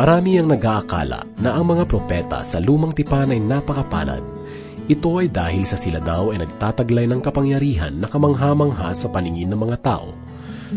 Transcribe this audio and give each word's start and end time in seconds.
Marami 0.00 0.40
ang 0.40 0.48
nag-aakala 0.48 1.44
na 1.44 1.60
ang 1.60 1.76
mga 1.76 1.84
propeta 1.84 2.40
sa 2.40 2.56
lumang 2.56 2.88
tipan 2.88 3.36
ay 3.36 3.36
napakapalad. 3.36 4.24
Ito 4.88 5.20
ay 5.20 5.28
dahil 5.28 5.60
sa 5.68 5.76
sila 5.76 6.00
daw 6.00 6.32
ay 6.32 6.40
nagtataglay 6.40 7.04
ng 7.04 7.20
kapangyarihan 7.20 8.00
na 8.00 8.08
kamangha-mangha 8.08 8.96
sa 8.96 9.12
paningin 9.12 9.52
ng 9.52 9.60
mga 9.60 9.76
tao. 9.84 10.16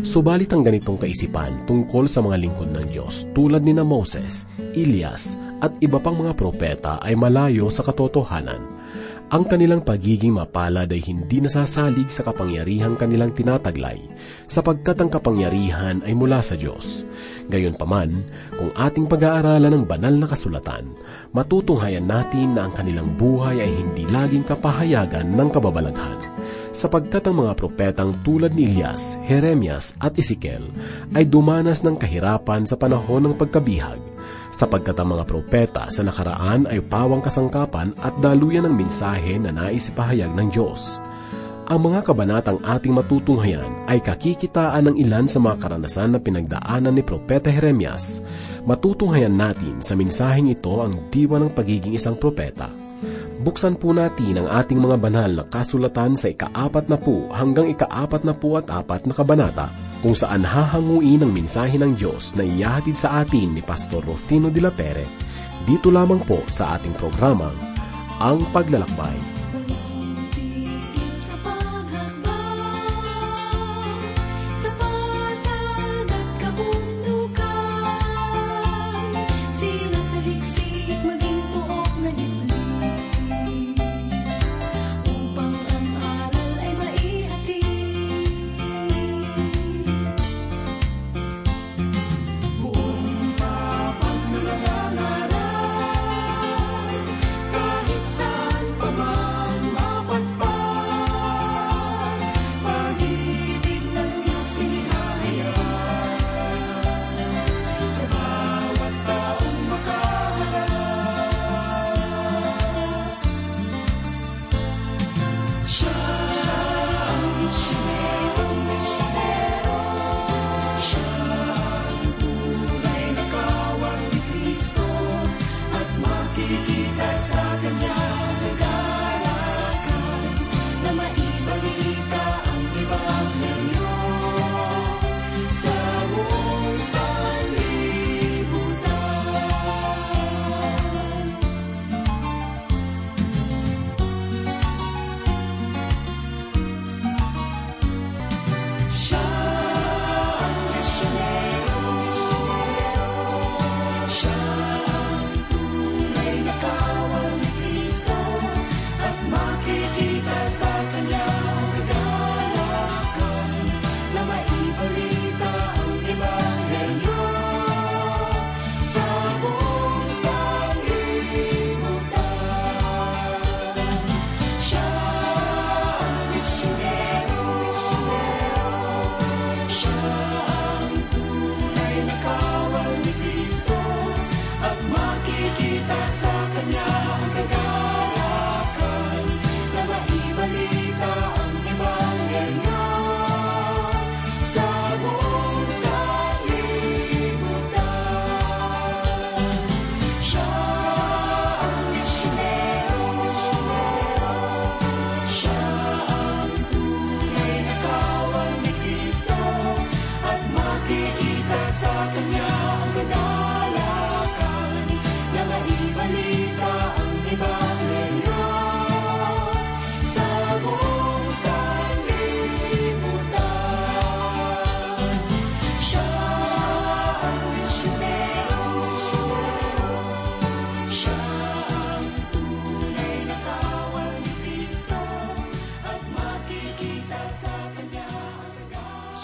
Subalit 0.04 0.52
ang 0.52 0.60
ganitong 0.60 1.00
kaisipan 1.00 1.64
tungkol 1.64 2.04
sa 2.04 2.20
mga 2.20 2.36
lingkod 2.36 2.68
ng 2.68 2.92
Diyos 2.92 3.24
tulad 3.32 3.64
ni 3.64 3.72
na 3.72 3.80
Moses, 3.80 4.44
Elias, 4.76 5.40
at 5.64 5.72
iba 5.80 5.96
pang 5.96 6.20
mga 6.20 6.36
propeta 6.36 7.00
ay 7.00 7.16
malayo 7.16 7.72
sa 7.72 7.80
katotohanan. 7.80 8.73
Ang 9.32 9.48
kanilang 9.48 9.80
pagiging 9.80 10.36
mapalad 10.36 10.84
ay 10.92 11.00
hindi 11.00 11.40
nasasalig 11.40 12.12
sa 12.12 12.20
kapangyarihang 12.28 13.00
kanilang 13.00 13.32
tinataglay, 13.32 13.96
sapagkat 14.44 15.00
ang 15.00 15.08
kapangyarihan 15.08 16.04
ay 16.04 16.12
mula 16.12 16.44
sa 16.44 16.60
Diyos. 16.60 17.08
Gayunpaman, 17.48 18.20
kung 18.52 18.70
ating 18.76 19.08
pag-aaralan 19.08 19.80
ng 19.80 19.84
banal 19.88 20.12
na 20.12 20.28
kasulatan, 20.28 20.92
matutunghayan 21.32 22.04
natin 22.04 22.52
na 22.52 22.68
ang 22.68 22.76
kanilang 22.76 23.16
buhay 23.16 23.64
ay 23.64 23.72
hindi 23.72 24.04
laging 24.12 24.44
kapahayagan 24.44 25.32
ng 25.32 25.48
kababalaghan 25.48 26.20
sapagkat 26.74 27.22
ang 27.30 27.46
mga 27.46 27.54
propetang 27.54 28.10
tulad 28.26 28.50
ni 28.50 28.66
Elias, 28.66 29.14
Jeremias 29.30 29.94
at 30.02 30.18
Ezekiel 30.18 30.66
ay 31.14 31.22
dumanas 31.22 31.86
ng 31.86 31.94
kahirapan 31.94 32.66
sa 32.66 32.74
panahon 32.74 33.30
ng 33.30 33.34
pagkabihag, 33.38 34.13
sapagkat 34.54 34.94
ang 35.02 35.18
mga 35.18 35.26
propeta 35.26 35.90
sa 35.90 36.06
nakaraan 36.06 36.70
ay 36.70 36.78
pawang 36.86 37.18
kasangkapan 37.18 37.90
at 37.98 38.14
daluyan 38.22 38.70
ng 38.70 38.74
mensahe 38.78 39.34
na 39.42 39.50
nais 39.50 39.90
ipahayag 39.90 40.30
ng 40.30 40.48
Diyos. 40.54 41.02
Ang 41.64 41.90
mga 41.90 42.04
kabanatang 42.04 42.60
ating 42.60 42.92
matutunghayan 42.92 43.88
ay 43.88 43.98
kakikitaan 43.98 44.84
ng 44.84 44.96
ilan 45.00 45.24
sa 45.24 45.40
mga 45.40 45.64
karanasan 45.64 46.12
na 46.12 46.20
pinagdaanan 46.20 46.92
ni 46.92 47.00
Propeta 47.00 47.48
Jeremias. 47.48 48.20
Matutunghayan 48.68 49.32
natin 49.32 49.80
sa 49.80 49.96
mensaheng 49.96 50.52
ito 50.52 50.84
ang 50.84 50.92
diwa 51.08 51.40
ng 51.40 51.56
pagiging 51.56 51.96
isang 51.96 52.20
propeta. 52.20 52.83
Buksan 53.42 53.74
po 53.74 53.90
natin 53.90 54.38
ang 54.38 54.48
ating 54.62 54.78
mga 54.78 54.96
banal 55.02 55.30
na 55.34 55.44
kasulatan 55.50 56.14
sa 56.14 56.30
ikaapat 56.30 56.86
na 56.86 56.94
po 56.94 57.26
hanggang 57.34 57.66
ikaapat 57.66 58.22
na 58.22 58.30
po 58.30 58.54
at 58.54 58.70
apat 58.70 59.10
na 59.10 59.14
kabanata 59.16 59.74
kung 60.06 60.14
saan 60.14 60.46
hahanguin 60.46 61.26
ang 61.26 61.34
mensahe 61.34 61.74
ng 61.74 61.98
Diyos 61.98 62.38
na 62.38 62.46
iyahatid 62.46 62.94
sa 62.94 63.26
atin 63.26 63.58
ni 63.58 63.62
Pastor 63.64 64.06
Rufino 64.06 64.54
de 64.54 64.62
la 64.62 64.70
Pere 64.70 65.02
dito 65.66 65.90
lamang 65.90 66.22
po 66.22 66.44
sa 66.46 66.78
ating 66.78 66.94
programang 66.94 67.56
Ang 68.22 68.46
Paglalakbay. 68.54 69.43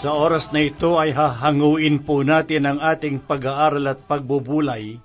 Sa 0.01 0.17
oras 0.17 0.49
na 0.49 0.65
ito 0.65 0.97
ay 0.97 1.13
hahanguin 1.13 2.01
po 2.01 2.25
natin 2.25 2.65
ang 2.65 2.81
ating 2.81 3.21
pag-aaral 3.21 3.85
at 3.85 4.01
pagbubulay 4.09 4.97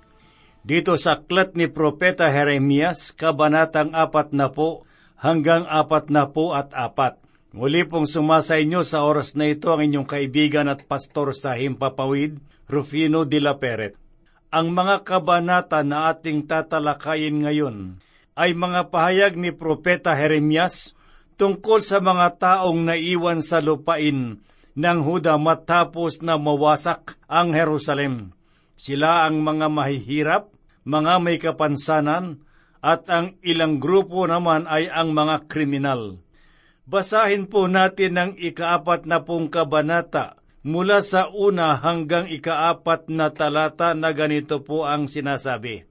dito 0.65 0.97
sa 0.97 1.21
aklat 1.21 1.53
ni 1.53 1.69
Propeta 1.69 2.25
Jeremias, 2.33 3.13
Kabanatang 3.13 3.93
apat 3.93 4.33
na 4.33 4.49
po 4.49 4.89
hanggang 5.21 5.69
apat 5.69 6.09
na 6.09 6.25
po 6.33 6.57
at 6.57 6.73
apat. 6.73 7.21
Muli 7.53 7.85
pong 7.85 8.09
sumasa 8.09 8.57
inyo 8.57 8.81
sa 8.81 9.05
oras 9.05 9.37
na 9.37 9.45
ito 9.45 9.69
ang 9.69 9.85
inyong 9.85 10.09
kaibigan 10.09 10.65
at 10.65 10.81
pastor 10.89 11.29
sa 11.37 11.53
Himpapawid, 11.53 12.41
Rufino 12.65 13.21
de 13.21 13.37
la 13.37 13.53
Peret. 13.61 13.93
Ang 14.49 14.73
mga 14.73 15.05
kabanata 15.05 15.85
na 15.85 16.09
ating 16.09 16.49
tatalakayin 16.49 17.45
ngayon 17.45 18.01
ay 18.33 18.57
mga 18.57 18.89
pahayag 18.89 19.37
ni 19.37 19.53
Propeta 19.53 20.17
Jeremias 20.17 20.97
tungkol 21.37 21.85
sa 21.85 22.01
mga 22.01 22.41
taong 22.41 22.81
naiwan 22.81 23.45
sa 23.45 23.61
lupain 23.61 24.41
ng 24.77 24.99
Huda 25.01 25.41
matapos 25.41 26.21
na 26.21 26.37
mawasak 26.37 27.17
ang 27.25 27.57
Jerusalem. 27.57 28.37
Sila 28.77 29.25
ang 29.25 29.41
mga 29.41 29.73
mahihirap, 29.73 30.53
mga 30.85 31.13
may 31.17 31.41
kapansanan, 31.41 32.45
at 32.77 33.09
ang 33.09 33.41
ilang 33.41 33.81
grupo 33.81 34.29
naman 34.29 34.69
ay 34.69 34.85
ang 34.85 35.17
mga 35.17 35.49
kriminal. 35.49 36.21
Basahin 36.85 37.49
po 37.49 37.65
natin 37.65 38.13
ang 38.15 38.31
ikaapat 38.37 39.09
na 39.09 39.25
pong 39.25 39.49
kabanata 39.49 40.37
mula 40.61 41.01
sa 41.01 41.27
una 41.33 41.73
hanggang 41.81 42.29
ikaapat 42.29 43.09
na 43.09 43.33
talata 43.33 43.97
na 43.97 44.13
ganito 44.13 44.61
po 44.61 44.85
ang 44.85 45.09
sinasabi. 45.09 45.83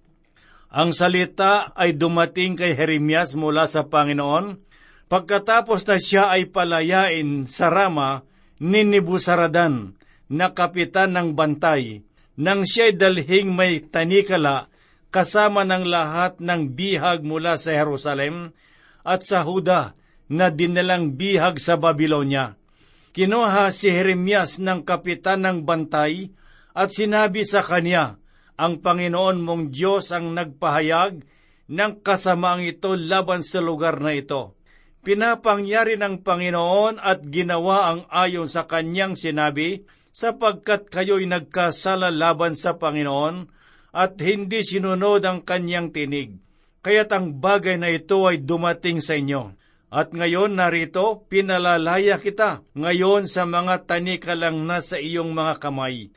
Ang 0.70 0.94
salita 0.94 1.74
ay 1.74 1.98
dumating 1.98 2.54
kay 2.54 2.78
Jeremias 2.78 3.34
mula 3.34 3.66
sa 3.66 3.90
Panginoon, 3.90 4.62
pagkatapos 5.10 5.84
na 5.90 5.96
siya 5.98 6.24
ay 6.32 6.48
palayain 6.54 7.50
sa 7.50 7.66
Rama 7.68 8.22
ni 8.62 8.82
Nebuzaradan, 8.82 9.96
na 10.26 10.50
kapitan 10.50 11.14
ng 11.14 11.38
bantay, 11.38 12.02
nang 12.36 12.66
siya'y 12.66 12.98
dalhing 12.98 13.54
may 13.54 13.80
tanikala 13.80 14.68
kasama 15.14 15.64
ng 15.64 15.86
lahat 15.88 16.36
ng 16.42 16.76
bihag 16.76 17.24
mula 17.24 17.56
sa 17.56 17.72
Jerusalem 17.72 18.52
at 19.06 19.24
sa 19.24 19.46
Huda 19.46 19.96
na 20.28 20.50
dinalang 20.50 21.14
bihag 21.14 21.62
sa 21.62 21.78
Babylonia. 21.78 22.58
Kinuha 23.16 23.72
si 23.72 23.88
Jeremias 23.88 24.60
ng 24.60 24.84
kapitan 24.84 25.46
ng 25.46 25.64
bantay 25.64 26.28
at 26.76 26.92
sinabi 26.92 27.46
sa 27.48 27.64
kanya, 27.64 28.20
ang 28.60 28.84
Panginoon 28.84 29.40
mong 29.40 29.64
Diyos 29.72 30.12
ang 30.12 30.36
nagpahayag 30.36 31.24
ng 31.72 31.92
kasamaang 32.04 32.64
ito 32.68 32.92
laban 32.96 33.40
sa 33.40 33.64
lugar 33.64 34.00
na 34.00 34.12
ito. 34.12 34.55
Pinapangyari 35.06 35.94
ng 35.94 36.26
Panginoon 36.26 36.98
at 36.98 37.22
ginawa 37.22 37.94
ang 37.94 38.00
ayon 38.10 38.50
sa 38.50 38.66
kanyang 38.66 39.14
sinabi, 39.14 39.86
sapagkat 40.10 40.90
kayo'y 40.90 41.30
nagkasala 41.30 42.10
laban 42.10 42.58
sa 42.58 42.74
Panginoon 42.74 43.46
at 43.94 44.18
hindi 44.18 44.66
sinunod 44.66 45.22
ang 45.22 45.46
kanyang 45.46 45.94
tinig. 45.94 46.34
Kaya't 46.82 47.14
ang 47.14 47.38
bagay 47.38 47.78
na 47.78 47.94
ito 47.94 48.26
ay 48.26 48.42
dumating 48.42 48.98
sa 48.98 49.14
inyo. 49.14 49.54
At 49.94 50.10
ngayon 50.10 50.58
narito, 50.58 51.22
pinalalaya 51.30 52.18
kita 52.18 52.66
ngayon 52.74 53.30
sa 53.30 53.46
mga 53.46 53.86
tanikalang 53.86 54.66
nasa 54.66 54.98
iyong 54.98 55.30
mga 55.30 55.62
kamay. 55.62 56.10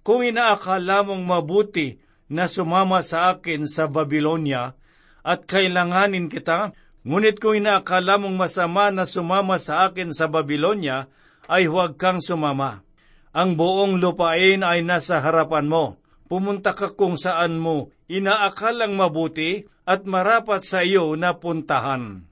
Kung 0.00 0.24
inaakala 0.24 1.04
mong 1.04 1.28
mabuti 1.28 2.00
na 2.32 2.48
sumama 2.48 3.04
sa 3.04 3.36
akin 3.36 3.68
sa 3.68 3.84
Babylonia 3.84 4.72
at 5.20 5.44
kailanganin 5.44 6.32
kita, 6.32 6.72
ngunit 7.06 7.40
kung 7.40 7.58
inaakala 7.58 8.20
mong 8.20 8.36
masama 8.36 8.92
na 8.92 9.08
sumama 9.08 9.56
sa 9.56 9.88
akin 9.88 10.12
sa 10.12 10.28
Babylonia, 10.28 11.08
ay 11.50 11.66
huwag 11.66 11.98
kang 11.98 12.22
sumama. 12.22 12.86
Ang 13.30 13.54
buong 13.54 14.02
lupain 14.02 14.62
ay 14.66 14.82
nasa 14.82 15.22
harapan 15.22 15.66
mo. 15.70 15.98
Pumunta 16.30 16.78
ka 16.78 16.94
kung 16.94 17.18
saan 17.18 17.58
mo 17.58 17.90
inaakalang 18.06 18.94
mabuti 18.94 19.66
at 19.82 20.06
marapat 20.06 20.62
sa 20.62 20.86
iyo 20.86 21.14
na 21.18 21.34
puntahan. 21.34 22.22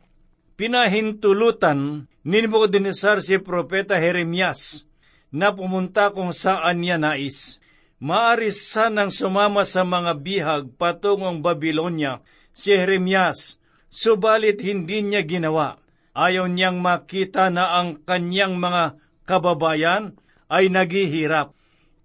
Pinahintulutan 0.59 2.07
ni 2.23 2.39
Nebuchadnezzar 2.43 3.23
si 3.23 3.39
Propeta 3.43 3.99
Jeremias 3.99 4.87
na 5.35 5.55
pumunta 5.55 6.15
kung 6.15 6.31
saan 6.31 6.83
niya 6.83 6.99
nais. 6.99 7.59
Maari 7.99 8.55
sanang 8.55 9.11
sumama 9.11 9.67
sa 9.67 9.83
mga 9.83 10.15
bihag 10.23 10.65
patungong 10.79 11.43
Babylonia 11.43 12.23
si 12.55 12.71
Jeremias, 12.71 13.58
subalit 13.89 14.61
hindi 14.65 15.05
niya 15.05 15.25
ginawa. 15.25 15.81
Ayaw 16.17 16.49
niyang 16.51 16.81
makita 16.81 17.49
na 17.53 17.79
ang 17.79 18.01
kanyang 18.03 18.59
mga 18.59 18.99
kababayan 19.29 20.17
ay 20.49 20.73
naghihirap. 20.73 21.53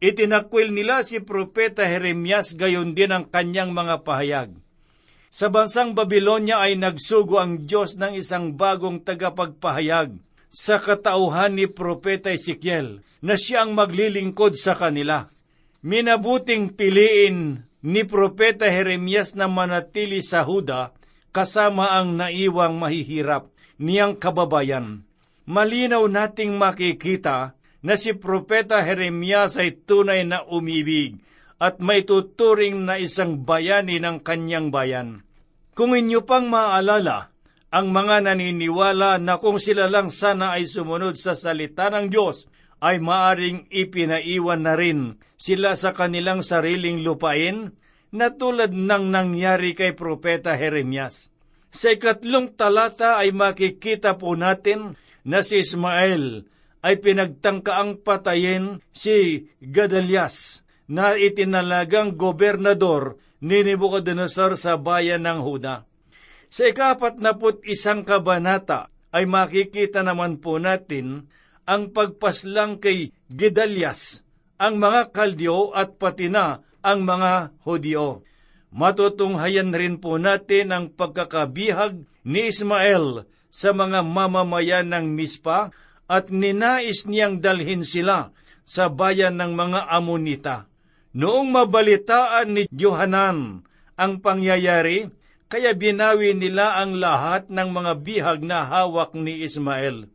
Itinakwil 0.04 0.76
nila 0.76 1.00
si 1.08 1.24
Propeta 1.24 1.88
Jeremias 1.88 2.60
gayon 2.60 2.92
din 2.92 3.16
ang 3.16 3.26
kanyang 3.32 3.72
mga 3.72 4.04
pahayag. 4.04 4.52
Sa 5.34 5.50
bansang 5.50 5.98
Babylonia 5.98 6.62
ay 6.62 6.78
nagsugo 6.78 7.40
ang 7.42 7.66
Diyos 7.66 7.98
ng 7.98 8.14
isang 8.20 8.54
bagong 8.54 9.02
tagapagpahayag 9.02 10.14
sa 10.54 10.78
katauhan 10.78 11.58
ni 11.58 11.66
Propeta 11.66 12.30
Ezekiel 12.30 13.02
na 13.26 13.34
siya 13.34 13.66
ang 13.66 13.74
maglilingkod 13.74 14.54
sa 14.54 14.78
kanila. 14.78 15.26
Minabuting 15.82 16.78
piliin 16.78 17.66
ni 17.82 18.06
Propeta 18.06 18.70
Jeremias 18.70 19.34
na 19.34 19.50
manatili 19.50 20.22
sa 20.22 20.46
Huda 20.46 20.94
kasama 21.34 21.98
ang 21.98 22.16
naiwang 22.16 22.78
mahihirap 22.78 23.50
niyang 23.82 24.16
kababayan. 24.22 25.04
Malinaw 25.50 26.06
nating 26.08 26.56
makikita 26.56 27.58
na 27.84 28.00
si 28.00 28.16
Propeta 28.16 28.80
Jeremias 28.80 29.60
ay 29.60 29.76
tunay 29.84 30.24
na 30.24 30.46
umibig 30.48 31.20
at 31.60 31.84
may 31.84 32.08
tuturing 32.08 32.88
na 32.88 32.96
isang 32.96 33.44
bayani 33.44 34.00
ng 34.00 34.24
kanyang 34.24 34.72
bayan. 34.72 35.28
Kung 35.74 35.98
inyo 35.98 36.24
pang 36.24 36.48
maaalala, 36.48 37.34
ang 37.74 37.90
mga 37.90 38.30
naniniwala 38.30 39.18
na 39.18 39.42
kung 39.42 39.58
sila 39.58 39.90
lang 39.90 40.14
sana 40.14 40.56
ay 40.56 40.70
sumunod 40.70 41.18
sa 41.18 41.34
salita 41.34 41.90
ng 41.90 42.08
Diyos, 42.08 42.46
ay 42.84 43.00
maaring 43.00 43.72
ipinaiwan 43.72 44.62
na 44.62 44.76
rin 44.76 45.18
sila 45.40 45.74
sa 45.80 45.96
kanilang 45.96 46.44
sariling 46.44 47.00
lupain 47.00 47.72
na 48.14 48.30
tulad 48.30 48.70
ng 48.70 49.10
nangyari 49.10 49.74
kay 49.74 49.98
Propeta 49.98 50.54
Jeremias. 50.54 51.34
Sa 51.74 51.90
ikatlong 51.90 52.54
talata 52.54 53.18
ay 53.18 53.34
makikita 53.34 54.22
po 54.22 54.38
natin 54.38 54.94
na 55.26 55.42
si 55.42 55.66
Ismael 55.66 56.46
ay 56.86 57.02
pinagtangkaang 57.02 58.06
patayin 58.06 58.78
si 58.94 59.50
Gadalias 59.58 60.62
na 60.86 61.18
itinalagang 61.18 62.14
gobernador 62.14 63.18
ni 63.42 63.66
Nebuchadnezzar 63.66 64.54
sa 64.54 64.78
bayan 64.78 65.26
ng 65.26 65.42
Huda. 65.42 65.90
Sa 66.54 66.70
ikapat 66.70 67.18
na 67.18 67.34
isang 67.66 68.06
kabanata 68.06 68.94
ay 69.10 69.26
makikita 69.26 70.06
naman 70.06 70.38
po 70.38 70.62
natin 70.62 71.26
ang 71.66 71.90
pagpaslang 71.90 72.78
kay 72.78 73.10
Gedalias, 73.32 74.22
ang 74.62 74.78
mga 74.78 75.10
Kaldyo 75.10 75.74
at 75.74 75.98
pati 75.98 76.30
na 76.30 76.62
ang 76.84 77.08
mga 77.08 77.56
Hudyo. 77.64 78.28
Matutunghayan 78.76 79.72
rin 79.72 79.98
po 79.98 80.20
natin 80.20 80.76
ang 80.76 80.86
pagkakabihag 80.92 82.04
ni 82.28 82.52
Ismael 82.52 83.26
sa 83.48 83.72
mga 83.72 84.04
mamamayan 84.04 84.92
ng 84.92 85.14
Mispa 85.14 85.72
at 86.10 86.34
ninais 86.34 87.08
niyang 87.08 87.40
dalhin 87.40 87.88
sila 87.88 88.36
sa 88.68 88.92
bayan 88.92 89.40
ng 89.40 89.54
mga 89.56 89.82
Amonita. 89.88 90.58
Noong 91.14 91.54
mabalitaan 91.54 92.48
ni 92.58 92.64
Johanan 92.74 93.62
ang 93.94 94.14
pangyayari, 94.18 95.14
kaya 95.46 95.78
binawi 95.78 96.34
nila 96.34 96.82
ang 96.82 96.98
lahat 96.98 97.54
ng 97.54 97.70
mga 97.70 97.94
bihag 98.02 98.40
na 98.42 98.66
hawak 98.66 99.14
ni 99.14 99.46
Ismael. 99.46 100.10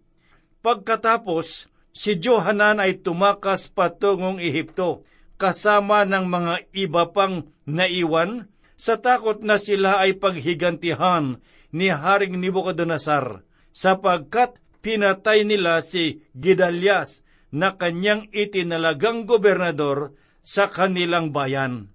Pagkatapos, 0.67 1.71
si 1.95 2.19
Johanan 2.19 2.83
ay 2.83 2.99
tumakas 2.99 3.71
patungong 3.71 4.43
Ehipto, 4.43 5.07
kasama 5.39 6.03
ng 6.05 6.27
mga 6.27 6.55
iba 6.75 7.09
pang 7.15 7.47
naiwan, 7.65 8.51
sa 8.79 8.99
takot 8.99 9.43
na 9.43 9.59
sila 9.59 9.99
ay 10.03 10.19
paghigantihan 10.19 11.43
ni 11.75 11.91
Haring 11.91 12.39
Nebuchadnezzar, 12.39 13.43
sapagkat 13.75 14.59
pinatay 14.83 15.43
nila 15.43 15.83
si 15.83 16.23
Gidalias 16.35 17.27
na 17.51 17.75
kanyang 17.75 18.29
itinalagang 18.31 19.25
gobernador 19.25 20.15
sa 20.45 20.71
kanilang 20.71 21.35
bayan. 21.35 21.91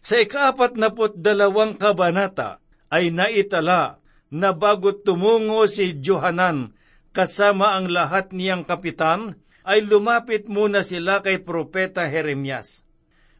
Sa 0.00 0.16
ikaapat 0.16 0.80
na 0.80 0.94
dalawang 1.18 1.76
kabanata 1.76 2.62
ay 2.88 3.12
naitala 3.12 4.00
na 4.32 4.54
bago 4.54 4.94
tumungo 4.94 5.66
si 5.66 5.98
Johanan 5.98 6.72
kasama 7.10 7.74
ang 7.74 7.90
lahat 7.90 8.30
niyang 8.30 8.62
kapitan, 8.62 9.36
ay 9.70 9.86
lumapit 9.86 10.50
muna 10.50 10.82
sila 10.82 11.22
kay 11.22 11.46
Propeta 11.46 12.02
Jeremias. 12.10 12.82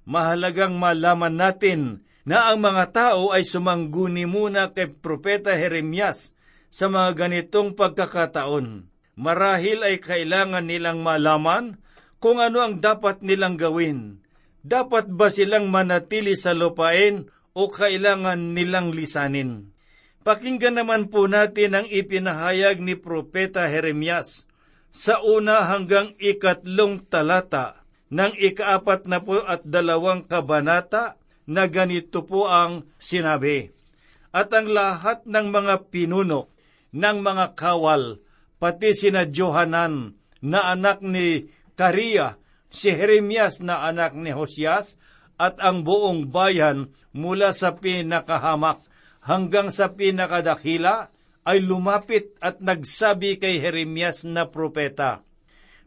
Mahalagang 0.06 0.78
malaman 0.78 1.34
natin 1.34 2.06
na 2.22 2.54
ang 2.54 2.62
mga 2.62 2.94
tao 2.94 3.34
ay 3.34 3.42
sumangguni 3.42 4.30
muna 4.30 4.70
kay 4.70 4.94
Propeta 4.94 5.58
Jeremias 5.58 6.38
sa 6.70 6.86
mga 6.86 7.26
ganitong 7.26 7.74
pagkakataon. 7.74 8.86
Marahil 9.18 9.82
ay 9.82 9.98
kailangan 9.98 10.70
nilang 10.70 11.02
malaman 11.02 11.82
kung 12.22 12.38
ano 12.38 12.62
ang 12.62 12.78
dapat 12.78 13.26
nilang 13.26 13.58
gawin. 13.58 14.22
Dapat 14.62 15.10
ba 15.10 15.34
silang 15.34 15.66
manatili 15.66 16.38
sa 16.38 16.54
lupain 16.54 17.26
o 17.58 17.66
kailangan 17.66 18.54
nilang 18.54 18.94
lisanin? 18.94 19.74
Pakinggan 20.22 20.78
naman 20.78 21.10
po 21.10 21.26
natin 21.26 21.74
ang 21.74 21.86
ipinahayag 21.90 22.78
ni 22.78 22.94
Propeta 22.94 23.66
Jeremias 23.66 24.46
sa 24.90 25.22
una 25.22 25.70
hanggang 25.70 26.18
ikatlong 26.18 27.06
talata 27.06 27.82
ng 28.10 28.34
ikaapat 28.34 29.06
na 29.06 29.22
po 29.22 29.38
at 29.38 29.62
dalawang 29.62 30.26
kabanata 30.26 31.14
na 31.46 31.70
ganito 31.70 32.26
po 32.26 32.50
ang 32.50 32.86
sinabi. 32.98 33.70
At 34.30 34.50
ang 34.54 34.70
lahat 34.70 35.26
ng 35.26 35.46
mga 35.50 35.90
pinuno 35.90 36.50
ng 36.94 37.18
mga 37.22 37.54
kawal, 37.58 38.22
pati 38.58 38.94
sina 38.94 39.26
Johanan 39.26 40.14
na 40.42 40.70
anak 40.74 41.02
ni 41.02 41.50
Karia, 41.74 42.38
si 42.70 42.94
Jeremias 42.94 43.62
na 43.62 43.86
anak 43.86 44.14
ni 44.14 44.30
Hosias, 44.30 44.98
at 45.40 45.58
ang 45.58 45.82
buong 45.82 46.28
bayan 46.28 46.92
mula 47.16 47.50
sa 47.56 47.74
pinakahamak 47.74 48.84
hanggang 49.24 49.72
sa 49.72 49.90
pinakadakila 49.90 51.08
ay 51.50 51.66
lumapit 51.66 52.38
at 52.38 52.62
nagsabi 52.62 53.42
kay 53.42 53.58
Jeremias 53.58 54.22
na 54.22 54.46
propeta, 54.46 55.26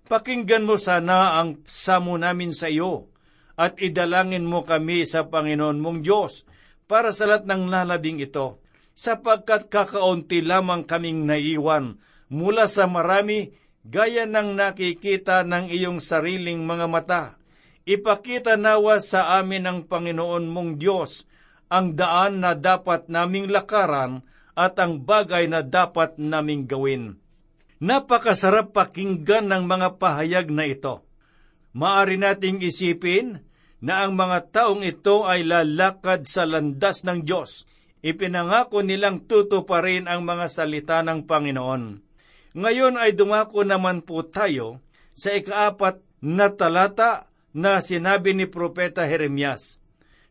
Pakinggan 0.03 0.67
mo 0.67 0.75
sana 0.75 1.39
ang 1.39 1.63
samo 1.63 2.19
namin 2.19 2.51
sa 2.51 2.67
iyo 2.67 3.07
at 3.55 3.79
idalangin 3.79 4.43
mo 4.43 4.67
kami 4.67 5.07
sa 5.07 5.31
Panginoon 5.31 5.79
mong 5.79 6.03
Diyos 6.03 6.43
para 6.83 7.15
sa 7.15 7.23
lahat 7.23 7.47
ng 7.47 7.71
lalabing 7.71 8.19
ito, 8.19 8.59
sapagkat 8.91 9.71
kakaunti 9.71 10.43
lamang 10.43 10.83
kaming 10.83 11.23
naiwan 11.23 11.95
mula 12.27 12.67
sa 12.67 12.83
marami 12.83 13.55
gaya 13.87 14.27
ng 14.27 14.59
nakikita 14.59 15.47
ng 15.47 15.71
iyong 15.71 16.03
sariling 16.03 16.59
mga 16.67 16.87
mata. 16.91 17.23
Ipakita 17.87 18.59
nawa 18.59 18.99
sa 18.99 19.39
amin 19.39 19.63
ng 19.63 19.79
Panginoon 19.87 20.43
mong 20.51 20.71
Diyos 20.75 21.23
ang 21.71 21.95
daan 21.95 22.43
na 22.43 22.59
dapat 22.59 23.07
naming 23.07 23.47
lakaran 23.47 24.23
at 24.53 24.77
ang 24.77 25.01
bagay 25.01 25.49
na 25.49 25.65
dapat 25.65 26.17
naming 26.21 26.69
gawin. 26.69 27.17
Napakasarap 27.83 28.71
pakinggan 28.71 29.49
ng 29.51 29.63
mga 29.67 29.99
pahayag 29.99 30.47
na 30.53 30.69
ito. 30.69 31.03
Maari 31.73 32.21
nating 32.21 32.61
isipin 32.63 33.43
na 33.83 34.07
ang 34.07 34.15
mga 34.15 34.53
taong 34.55 34.85
ito 34.85 35.27
ay 35.27 35.43
lalakad 35.43 36.23
sa 36.23 36.47
landas 36.47 37.03
ng 37.03 37.27
Diyos. 37.27 37.67
Ipinangako 37.99 38.79
nilang 38.85 39.27
tutuparin 39.27 40.07
ang 40.07 40.23
mga 40.23 40.47
salita 40.47 41.03
ng 41.03 41.27
Panginoon. 41.27 41.83
Ngayon 42.53 42.95
ay 43.01 43.17
dumako 43.17 43.65
naman 43.65 44.05
po 44.05 44.21
tayo 44.23 44.79
sa 45.17 45.33
ikaapat 45.33 45.99
na 46.23 46.53
talata 46.53 47.27
na 47.51 47.83
sinabi 47.83 48.31
ni 48.37 48.45
Propeta 48.47 49.03
Jeremias. 49.03 49.83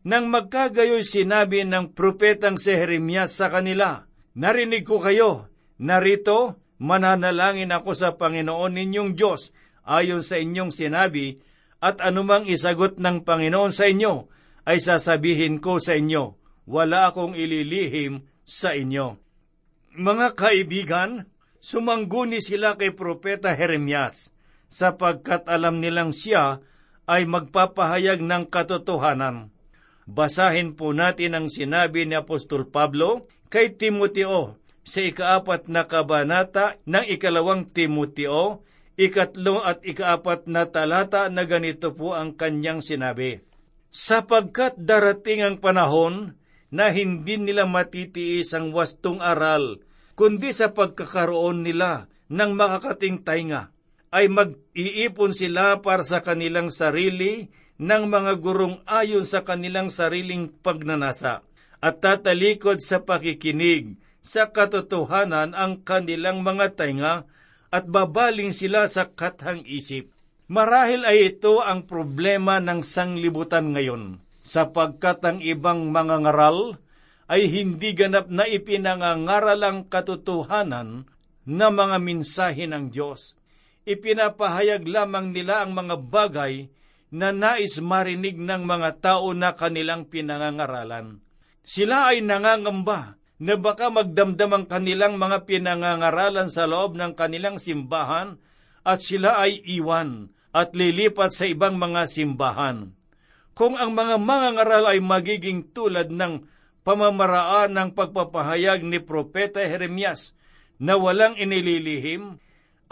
Nang 0.03 0.33
magkagayoy 0.33 1.07
sinabi 1.07 1.63
ng 1.63 1.95
propetang 1.95 2.59
si 2.59 2.75
Jeremias 2.75 3.39
sa 3.39 3.53
kanila, 3.53 4.11
Narinig 4.33 4.89
ko 4.89 4.97
kayo, 4.97 5.53
narito, 5.77 6.57
mananalangin 6.81 7.69
ako 7.69 7.93
sa 7.93 8.17
Panginoon 8.17 8.73
ninyong 8.73 9.13
Diyos 9.13 9.53
ayon 9.85 10.25
sa 10.25 10.41
inyong 10.41 10.73
sinabi, 10.73 11.43
at 11.83 12.01
anumang 12.01 12.49
isagot 12.49 12.97
ng 12.97 13.27
Panginoon 13.27 13.75
sa 13.75 13.91
inyo, 13.91 14.31
ay 14.65 14.79
sasabihin 14.79 15.59
ko 15.59 15.83
sa 15.83 15.99
inyo, 15.99 16.39
wala 16.65 17.11
akong 17.11 17.35
ililihim 17.35 18.23
sa 18.47 18.73
inyo. 18.73 19.19
Mga 19.99 20.39
kaibigan, 20.39 21.11
sumangguni 21.59 22.41
sila 22.41 22.79
kay 22.79 22.95
Propeta 22.95 23.53
Jeremias, 23.53 24.33
sapagkat 24.73 25.45
alam 25.51 25.83
nilang 25.83 26.17
siya 26.17 26.63
ay 27.05 27.29
magpapahayag 27.29 28.25
ng 28.25 28.49
katotohanan. 28.49 29.53
Basahin 30.09 30.73
po 30.73 30.97
natin 30.97 31.37
ang 31.37 31.47
sinabi 31.53 32.09
ni 32.09 32.17
Apostol 32.17 32.71
Pablo 32.71 33.29
kay 33.53 33.77
Timoteo 33.77 34.57
sa 34.81 35.05
ikaapat 35.05 35.69
na 35.69 35.85
kabanata 35.85 36.81
ng 36.89 37.05
ikalawang 37.05 37.69
Timoteo, 37.69 38.65
ikatlo 38.97 39.61
at 39.61 39.85
ikaapat 39.85 40.49
na 40.49 40.65
talata 40.73 41.29
na 41.29 41.45
ganito 41.45 41.93
po 41.93 42.17
ang 42.17 42.33
kanyang 42.33 42.81
sinabi. 42.81 43.45
Sapagkat 43.93 44.81
darating 44.81 45.45
ang 45.45 45.57
panahon 45.61 46.41
na 46.73 46.89
hindi 46.89 47.37
nila 47.37 47.69
matitiis 47.69 48.57
ang 48.57 48.73
wastong 48.73 49.21
aral, 49.21 49.85
kundi 50.17 50.51
sa 50.57 50.73
pagkakaroon 50.73 51.61
nila 51.61 52.09
ng 52.33 52.57
makakating 52.57 53.21
tainga, 53.21 53.69
ay 54.09 54.33
mag-iipon 54.33 55.37
sila 55.37 55.85
para 55.85 56.01
sa 56.01 56.25
kanilang 56.25 56.73
sarili 56.73 57.53
ng 57.77 58.09
mga 58.09 58.33
gurong 58.41 58.81
ayon 58.89 59.29
sa 59.29 59.45
kanilang 59.45 59.93
sariling 59.93 60.49
pagnanasa, 60.49 61.45
at 61.83 61.99
tatalikod 61.99 62.79
sa 62.79 63.03
pakikinig 63.03 63.99
sa 64.23 64.55
katotohanan 64.55 65.51
ang 65.59 65.83
kanilang 65.83 66.47
mga 66.47 66.79
tainga 66.79 67.27
at 67.75 67.85
babaling 67.91 68.55
sila 68.55 68.87
sa 68.87 69.11
kathang 69.11 69.67
isip. 69.67 70.15
Marahil 70.47 71.03
ay 71.03 71.35
ito 71.35 71.59
ang 71.59 71.83
problema 71.89 72.63
ng 72.63 72.87
sanglibutan 72.87 73.75
ngayon, 73.75 74.23
sapagkat 74.47 75.19
ang 75.27 75.39
ibang 75.43 75.91
mga 75.91 76.23
ngaral 76.23 76.79
ay 77.27 77.49
hindi 77.49 77.97
ganap 77.97 78.29
na 78.29 78.45
ipinangangaral 78.47 79.59
ang 79.65 79.79
katotohanan 79.89 81.09
na 81.49 81.67
mga 81.73 81.97
minsahe 81.99 82.69
ng 82.69 82.93
Diyos. 82.93 83.35
Ipinapahayag 83.89 84.87
lamang 84.87 85.35
nila 85.35 85.67
ang 85.67 85.75
mga 85.75 85.97
bagay 85.99 86.71
na 87.11 87.35
nais 87.35 87.83
marinig 87.83 88.39
ng 88.39 88.63
mga 88.63 89.03
tao 89.03 89.35
na 89.35 89.57
kanilang 89.59 90.07
pinangangaralan. 90.07 91.19
Sila 91.63 92.11
ay 92.11 92.27
nangangamba 92.27 93.19
na 93.43 93.55
baka 93.59 93.91
magdamdam 93.91 94.51
ang 94.55 94.65
kanilang 94.67 95.19
mga 95.19 95.47
pinangangaralan 95.47 96.47
sa 96.47 96.67
loob 96.67 96.95
ng 96.95 97.15
kanilang 97.19 97.59
simbahan 97.59 98.39
at 98.83 99.03
sila 99.03 99.39
ay 99.39 99.63
iwan 99.79 100.31
at 100.55 100.75
lilipat 100.75 101.31
sa 101.35 101.47
ibang 101.47 101.79
mga 101.79 102.07
simbahan. 102.07 102.95
Kung 103.55 103.79
ang 103.79 103.95
mga 103.95 104.19
mangangaral 104.19 104.95
ay 104.95 104.99
magiging 105.03 105.75
tulad 105.75 106.11
ng 106.11 106.47
pamamaraan 106.87 107.75
ng 107.75 107.91
pagpapahayag 107.95 108.83
ni 108.83 108.99
Propeta 109.03 109.63
Jeremias 109.63 110.35
na 110.83 110.99
walang 110.99 111.39
inililihim, 111.39 112.43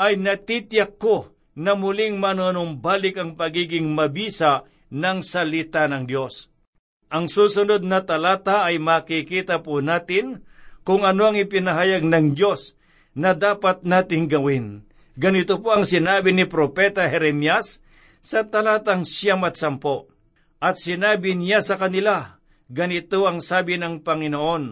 ay 0.01 0.15
natitiyak 0.19 0.97
ko 0.97 1.31
na 1.59 1.75
muling 1.77 2.17
manonumbalik 2.17 3.19
ang 3.19 3.35
pagiging 3.37 3.91
mabisa 3.91 4.65
ng 4.91 5.21
salita 5.21 5.87
ng 5.91 6.07
Diyos. 6.07 6.50
Ang 7.11 7.27
susunod 7.27 7.83
na 7.83 8.07
talata 8.07 8.63
ay 8.71 8.79
makikita 8.79 9.59
po 9.59 9.83
natin 9.83 10.47
kung 10.87 11.03
ano 11.03 11.27
ang 11.27 11.37
ipinahayag 11.37 12.07
ng 12.07 12.39
Diyos 12.39 12.79
na 13.19 13.35
dapat 13.35 13.83
nating 13.83 14.31
gawin. 14.31 14.87
Ganito 15.19 15.59
po 15.59 15.75
ang 15.75 15.83
sinabi 15.83 16.31
ni 16.31 16.47
Propeta 16.47 17.03
Jeremias 17.11 17.83
sa 18.23 18.47
talatang 18.47 19.03
siyam 19.03 19.43
at 19.43 19.59
sampo. 19.59 20.07
At 20.63 20.79
sinabi 20.79 21.35
niya 21.35 21.67
sa 21.67 21.75
kanila, 21.75 22.39
ganito 22.71 23.27
ang 23.27 23.43
sabi 23.43 23.75
ng 23.75 24.07
Panginoon, 24.07 24.65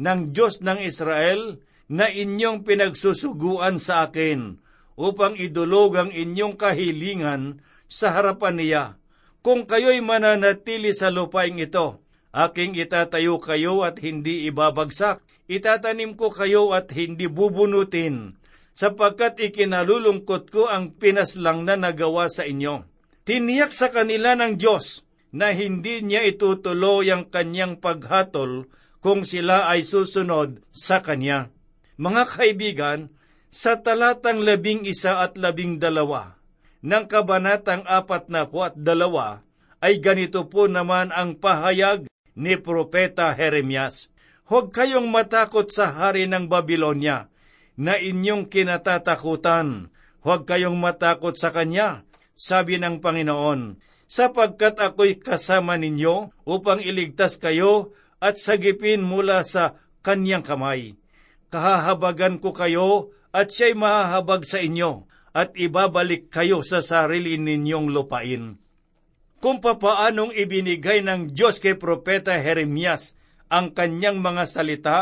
ng 0.00 0.20
Diyos 0.32 0.64
ng 0.64 0.80
Israel, 0.80 1.60
na 1.92 2.08
inyong 2.08 2.64
pinagsusuguan 2.64 3.76
sa 3.76 4.08
akin, 4.08 4.56
upang 4.96 5.36
idulog 5.36 6.00
ang 6.00 6.10
inyong 6.14 6.56
kahilingan 6.56 7.60
sa 7.84 8.16
harapan 8.16 8.56
niya. 8.56 8.84
Kung 9.42 9.66
kayo'y 9.66 9.98
mananatili 9.98 10.94
sa 10.94 11.10
lupaing 11.10 11.58
ito, 11.58 11.98
aking 12.30 12.78
itatayo 12.78 13.42
kayo 13.42 13.82
at 13.82 13.98
hindi 13.98 14.46
ibabagsak. 14.46 15.18
Itatanim 15.50 16.14
ko 16.14 16.30
kayo 16.30 16.70
at 16.70 16.94
hindi 16.94 17.26
bubunutin, 17.26 18.38
sapagkat 18.72 19.42
ikinalulungkot 19.42 20.54
ko 20.54 20.70
ang 20.70 20.94
pinaslang 20.94 21.66
na 21.66 21.74
nagawa 21.74 22.30
sa 22.30 22.46
inyo. 22.46 22.86
Tiniyak 23.26 23.74
sa 23.74 23.90
kanila 23.90 24.38
ng 24.38 24.54
Diyos 24.54 25.02
na 25.34 25.50
hindi 25.50 26.06
niya 26.06 26.22
itutuloy 26.22 27.10
ang 27.10 27.26
kanyang 27.26 27.82
paghatol 27.82 28.70
kung 29.02 29.26
sila 29.26 29.66
ay 29.66 29.82
susunod 29.82 30.62
sa 30.70 31.02
kanya. 31.02 31.50
Mga 31.98 32.22
kaibigan, 32.30 33.00
sa 33.50 33.82
talatang 33.82 34.38
labing 34.40 34.86
isa 34.86 35.18
at 35.18 35.34
labing 35.34 35.82
dalawa 35.82 36.38
ng 36.82 37.04
kabanatang 37.06 37.86
apat 37.86 38.26
na 38.26 38.50
po 38.50 38.66
at 38.66 38.74
dalawa 38.74 39.46
ay 39.78 40.02
ganito 40.02 40.46
po 40.50 40.66
naman 40.66 41.14
ang 41.14 41.38
pahayag 41.38 42.06
ni 42.34 42.58
Propeta 42.58 43.34
Jeremias. 43.34 44.10
Huwag 44.46 44.74
kayong 44.74 45.08
matakot 45.08 45.70
sa 45.70 45.94
hari 45.94 46.26
ng 46.26 46.50
Babylonia 46.50 47.30
na 47.78 47.96
inyong 47.96 48.50
kinatatakutan. 48.50 49.90
Huwag 50.22 50.46
kayong 50.46 50.78
matakot 50.78 51.34
sa 51.34 51.50
kanya, 51.50 52.06
sabi 52.38 52.78
ng 52.78 53.02
Panginoon, 53.02 53.82
sapagkat 54.06 54.78
ako'y 54.78 55.18
kasama 55.18 55.74
ninyo 55.78 56.30
upang 56.46 56.78
iligtas 56.78 57.42
kayo 57.42 57.96
at 58.22 58.38
sagipin 58.38 59.02
mula 59.02 59.42
sa 59.42 59.82
kanyang 60.06 60.46
kamay. 60.46 60.94
Kahahabagan 61.50 62.38
ko 62.38 62.54
kayo 62.54 63.10
at 63.34 63.50
siya'y 63.50 63.74
mahahabag 63.74 64.46
sa 64.46 64.62
inyo 64.62 65.10
at 65.32 65.56
ibabalik 65.56 66.28
kayo 66.28 66.60
sa 66.60 66.84
sarili 66.84 67.40
ninyong 67.40 67.88
lupain. 67.88 68.60
Kung 69.42 69.58
papaanong 69.58 70.30
ibinigay 70.38 71.02
ng 71.02 71.34
Diyos 71.34 71.58
kay 71.58 71.74
Propeta 71.74 72.36
Jeremias 72.38 73.18
ang 73.50 73.74
kanyang 73.74 74.22
mga 74.22 74.44
salita, 74.46 74.98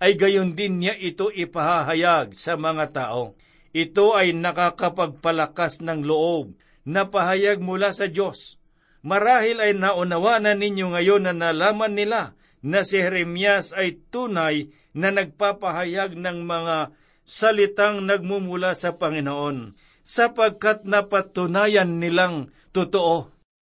ay 0.00 0.16
gayon 0.20 0.52
din 0.52 0.84
niya 0.84 0.96
ito 0.96 1.32
ipahahayag 1.32 2.36
sa 2.36 2.60
mga 2.60 2.92
tao. 2.92 3.36
Ito 3.70 4.18
ay 4.18 4.34
nakakapagpalakas 4.34 5.80
ng 5.84 6.02
loob 6.02 6.56
na 6.82 7.06
pahayag 7.06 7.62
mula 7.62 7.94
sa 7.94 8.10
Diyos. 8.10 8.58
Marahil 9.00 9.62
ay 9.62 9.72
naunawanan 9.76 10.60
ninyo 10.60 10.92
ngayon 10.92 11.30
na 11.30 11.32
nalaman 11.32 11.96
nila 11.96 12.36
na 12.60 12.84
si 12.84 13.00
Jeremias 13.00 13.72
ay 13.72 13.96
tunay 14.12 14.68
na 14.92 15.08
nagpapahayag 15.14 16.18
ng 16.18 16.38
mga 16.44 16.76
salitang 17.30 18.02
nagmumula 18.10 18.74
sa 18.74 18.98
Panginoon, 18.98 19.78
sapagkat 20.02 20.82
napatunayan 20.82 22.02
nilang 22.02 22.50
totoo. 22.74 23.30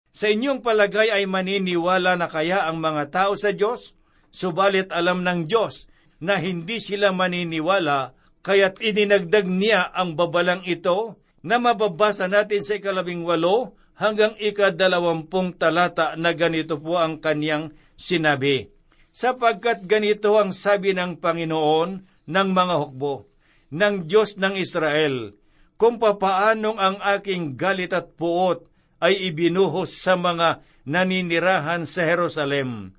Sa 0.10 0.26
inyong 0.26 0.66
palagay 0.66 1.14
ay 1.14 1.30
maniniwala 1.30 2.18
na 2.18 2.26
kaya 2.26 2.66
ang 2.66 2.82
mga 2.82 3.14
tao 3.14 3.38
sa 3.38 3.54
Diyos? 3.54 3.94
Subalit 4.34 4.90
alam 4.90 5.22
ng 5.22 5.46
Diyos 5.46 5.86
na 6.18 6.42
hindi 6.42 6.82
sila 6.82 7.14
maniniwala, 7.14 8.18
kaya't 8.42 8.82
ininagdag 8.82 9.46
niya 9.46 9.94
ang 9.94 10.18
babalang 10.18 10.66
ito 10.66 11.22
na 11.46 11.62
mababasa 11.62 12.26
natin 12.26 12.66
sa 12.66 12.82
ikalabing 12.82 13.22
walo 13.22 13.78
hanggang 13.94 14.34
ikadalawampung 14.42 15.54
talata 15.62 16.18
na 16.18 16.34
ganito 16.34 16.82
po 16.82 16.98
ang 16.98 17.22
kanyang 17.22 17.78
sinabi. 17.94 18.74
Sapagkat 19.14 19.86
ganito 19.86 20.42
ang 20.42 20.50
sabi 20.50 20.98
ng 20.98 21.22
Panginoon 21.22 21.90
ng 22.26 22.50
mga 22.50 22.76
hukbo, 22.82 23.33
ng 23.74 24.06
Diyos 24.06 24.38
ng 24.38 24.54
Israel, 24.54 25.34
kung 25.82 25.98
papaanong 25.98 26.78
ang 26.78 26.98
aking 27.02 27.58
galit 27.58 27.90
at 27.90 28.14
puot 28.14 28.70
ay 29.02 29.34
ibinuhos 29.34 29.98
sa 29.98 30.14
mga 30.14 30.62
naninirahan 30.86 31.90
sa 31.90 32.06
Jerusalem. 32.06 32.94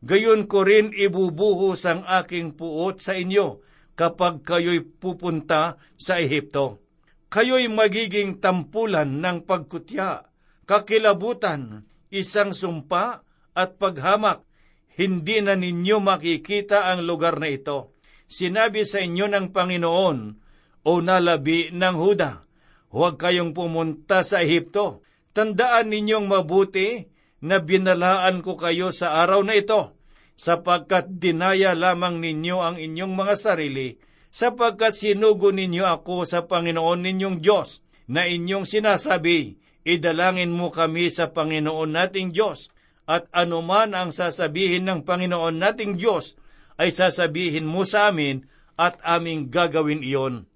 Gayon 0.00 0.48
ko 0.48 0.64
rin 0.64 0.96
ibubuhos 0.96 1.84
ang 1.84 2.06
aking 2.06 2.56
puot 2.56 3.02
sa 3.02 3.18
inyo 3.18 3.60
kapag 3.98 4.40
kayo'y 4.40 4.80
pupunta 4.80 5.76
sa 6.00 6.16
Ehipto. 6.16 6.80
Kayo'y 7.28 7.68
magiging 7.68 8.40
tampulan 8.40 9.20
ng 9.20 9.44
pagkutya, 9.44 10.24
kakilabutan, 10.64 11.84
isang 12.08 12.56
sumpa 12.56 13.20
at 13.52 13.76
paghamak. 13.76 14.46
Hindi 14.96 15.44
na 15.44 15.52
ninyo 15.52 16.00
makikita 16.00 16.88
ang 16.88 17.04
lugar 17.04 17.36
na 17.36 17.52
ito. 17.52 17.99
Sinabi 18.30 18.86
sa 18.86 19.02
inyo 19.02 19.26
ng 19.26 19.50
Panginoon, 19.50 20.18
o 20.86 20.92
nalabi 21.02 21.74
ng 21.74 21.96
Huda, 21.98 22.46
huwag 22.94 23.18
kayong 23.18 23.52
pumunta 23.52 24.22
sa 24.22 24.40
Ehipto. 24.40 25.02
Tandaan 25.34 25.90
ninyong 25.90 26.30
mabuti 26.30 27.10
na 27.42 27.58
binalaan 27.58 28.40
ko 28.40 28.54
kayo 28.54 28.94
sa 28.94 29.18
araw 29.26 29.42
na 29.42 29.58
ito, 29.58 29.98
sapagkat 30.38 31.20
dinaya 31.20 31.74
lamang 31.76 32.22
ninyo 32.22 32.56
ang 32.62 32.76
inyong 32.78 33.12
mga 33.12 33.34
sarili, 33.36 33.98
sapagkat 34.30 34.96
sinugo 34.96 35.52
ninyo 35.52 35.84
ako 35.84 36.24
sa 36.24 36.48
Panginoon 36.48 37.02
ninyong 37.02 37.38
Diyos, 37.44 37.84
na 38.08 38.24
inyong 38.30 38.64
sinasabi, 38.64 39.58
idalangin 39.84 40.54
mo 40.54 40.72
kami 40.72 41.12
sa 41.12 41.28
Panginoon 41.34 41.92
nating 41.92 42.32
Diyos, 42.32 42.72
at 43.10 43.26
anuman 43.34 43.92
ang 43.92 44.14
sasabihin 44.14 44.86
ng 44.86 45.02
Panginoon 45.02 45.60
nating 45.60 45.98
Diyos, 45.98 46.39
ay 46.80 46.88
sasabihin 46.88 47.68
mo 47.68 47.84
sa 47.84 48.08
amin 48.08 48.48
at 48.80 48.96
aming 49.04 49.52
gagawin 49.52 50.00
iyon. 50.00 50.48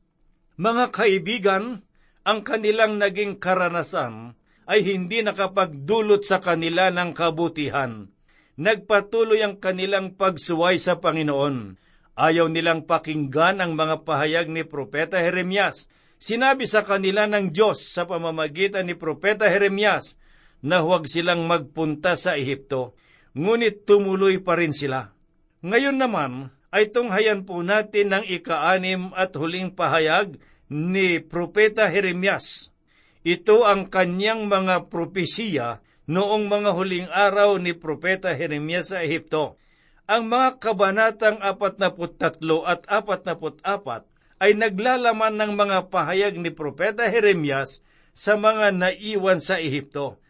Mga 0.57 0.85
kaibigan, 0.97 1.85
ang 2.25 2.41
kanilang 2.41 2.97
naging 2.97 3.37
karanasan 3.37 4.33
ay 4.65 4.81
hindi 4.81 5.21
nakapagdulot 5.21 6.25
sa 6.25 6.41
kanila 6.41 6.89
ng 6.89 7.13
kabutihan. 7.13 8.09
Nagpatuloy 8.57 9.45
ang 9.45 9.61
kanilang 9.61 10.17
pagsuway 10.17 10.81
sa 10.81 10.97
Panginoon. 10.97 11.77
Ayaw 12.17 12.49
nilang 12.49 12.89
pakinggan 12.89 13.61
ang 13.61 13.77
mga 13.77 14.07
pahayag 14.07 14.49
ni 14.49 14.65
Propeta 14.65 15.21
Jeremias. 15.21 15.91
Sinabi 16.17 16.65
sa 16.65 16.87
kanila 16.87 17.29
ng 17.29 17.53
Diyos 17.53 17.93
sa 17.93 18.09
pamamagitan 18.09 18.89
ni 18.89 18.97
Propeta 18.97 19.51
Jeremias 19.51 20.17
na 20.65 20.81
huwag 20.81 21.05
silang 21.11 21.45
magpunta 21.45 22.17
sa 22.17 22.41
Ehipto, 22.41 22.97
ngunit 23.37 23.85
tumuloy 23.85 24.41
pa 24.41 24.57
rin 24.57 24.73
sila. 24.73 25.14
Ngayon 25.65 25.97
naman 25.97 26.53
ay 26.69 26.93
tunghayan 26.93 27.49
po 27.49 27.65
natin 27.65 28.13
ang 28.13 28.25
ikaanim 28.29 29.17
at 29.17 29.33
huling 29.33 29.73
pahayag 29.73 30.37
ni 30.69 31.25
Propeta 31.25 31.89
Jeremias. 31.89 32.69
Ito 33.25 33.65
ang 33.65 33.89
kanyang 33.89 34.45
mga 34.45 34.93
propesiya 34.93 35.81
noong 36.05 36.53
mga 36.53 36.71
huling 36.77 37.09
araw 37.09 37.57
ni 37.57 37.73
Propeta 37.73 38.37
Jeremias 38.37 38.93
sa 38.93 39.01
Ehipto. 39.01 39.57
Ang 40.05 40.29
mga 40.29 40.61
kabanatang 40.61 41.41
43 41.41 42.45
at 42.69 42.85
44 42.85 43.65
ay 44.45 44.53
naglalaman 44.53 45.33
ng 45.41 45.53
mga 45.57 45.89
pahayag 45.89 46.37
ni 46.37 46.53
Propeta 46.53 47.09
Jeremias 47.09 47.81
sa 48.13 48.37
mga 48.37 48.69
naiwan 48.69 49.41
sa 49.41 49.57
Ehipto. 49.57 50.21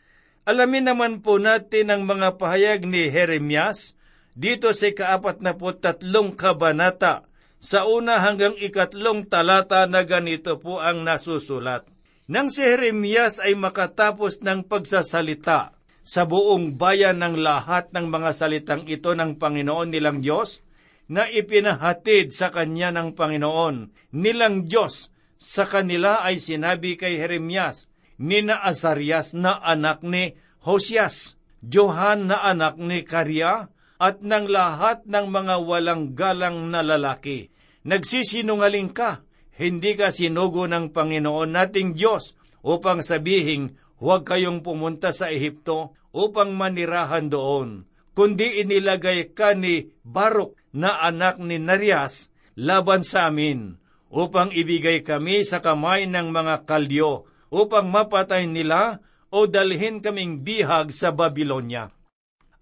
Alamin 0.47 0.95
naman 0.95 1.27
po 1.27 1.43
natin 1.43 1.91
ang 1.91 2.07
mga 2.07 2.39
pahayag 2.39 2.87
ni 2.87 3.11
Jeremias 3.11 3.99
dito 4.35 4.75
sa 4.75 4.91
ikaapat 4.91 5.41
na 5.41 5.55
po 5.55 5.73
tatlong 5.75 6.35
kabanata 6.35 7.27
sa 7.63 7.89
una 7.89 8.21
hanggang 8.21 8.53
ikatlong 8.59 9.25
talata 9.31 9.89
na 9.89 10.05
ganito 10.05 10.61
po 10.61 10.83
ang 10.83 11.07
nasusulat. 11.07 11.89
Nang 12.29 12.53
si 12.53 12.61
Jeremias 12.61 13.41
ay 13.41 13.57
makatapos 13.57 14.45
ng 14.45 14.67
pagsasalita 14.69 15.73
sa 16.05 16.23
buong 16.29 16.77
bayan 16.77 17.25
ng 17.25 17.41
lahat 17.41 17.89
ng 17.97 18.07
mga 18.13 18.31
salitang 18.37 18.85
ito 18.85 19.17
ng 19.17 19.41
Panginoon 19.41 19.89
nilang 19.89 20.21
Diyos, 20.21 20.61
na 21.05 21.29
ipinahatid 21.29 22.33
sa 22.33 22.49
kanya 22.49 22.89
ng 22.93 23.13
Panginoon 23.13 23.93
nilang 24.17 24.65
Diyos 24.65 25.13
sa 25.37 25.69
kanila 25.69 26.25
ay 26.25 26.41
sinabi 26.41 26.97
kay 26.97 27.21
Jeremias, 27.21 27.93
ni 28.17 28.41
na 28.41 28.63
Azarias 28.65 29.37
na 29.37 29.61
anak 29.61 30.01
ni 30.01 30.33
Hosias, 30.65 31.37
Johan 31.61 32.33
na 32.33 32.41
anak 32.41 32.81
ni 32.81 33.05
Karya, 33.05 33.69
at 33.99 34.21
ng 34.21 34.47
lahat 34.51 35.07
ng 35.07 35.27
mga 35.31 35.55
walang 35.63 36.13
galang 36.19 36.71
na 36.71 36.83
lalaki. 36.83 37.51
Nagsisinungaling 37.85 38.91
ka, 38.91 39.23
hindi 39.55 39.95
ka 39.95 40.11
sinugo 40.11 40.67
ng 40.67 40.91
Panginoon 40.91 41.55
nating 41.55 41.95
Diyos 41.95 42.35
upang 42.65 43.05
sabihin, 43.05 43.79
huwag 44.01 44.27
kayong 44.27 44.65
pumunta 44.65 45.15
sa 45.15 45.31
Ehipto 45.31 45.95
upang 46.11 46.55
manirahan 46.57 47.31
doon, 47.31 47.87
kundi 48.17 48.63
inilagay 48.63 49.31
ka 49.37 49.55
ni 49.55 49.91
Baruk 50.03 50.59
na 50.75 50.99
anak 51.03 51.39
ni 51.39 51.61
Narias 51.63 52.35
laban 52.59 53.03
sa 53.07 53.31
amin, 53.31 53.79
upang 54.11 54.51
ibigay 54.55 55.03
kami 55.03 55.43
sa 55.43 55.59
kamay 55.59 56.07
ng 56.07 56.31
mga 56.31 56.67
kalyo, 56.67 57.27
upang 57.51 57.91
mapatay 57.91 58.47
nila 58.47 59.03
o 59.31 59.47
dalhin 59.51 59.99
kaming 59.99 60.43
bihag 60.43 60.95
sa 60.95 61.11
Babylonia. 61.11 61.91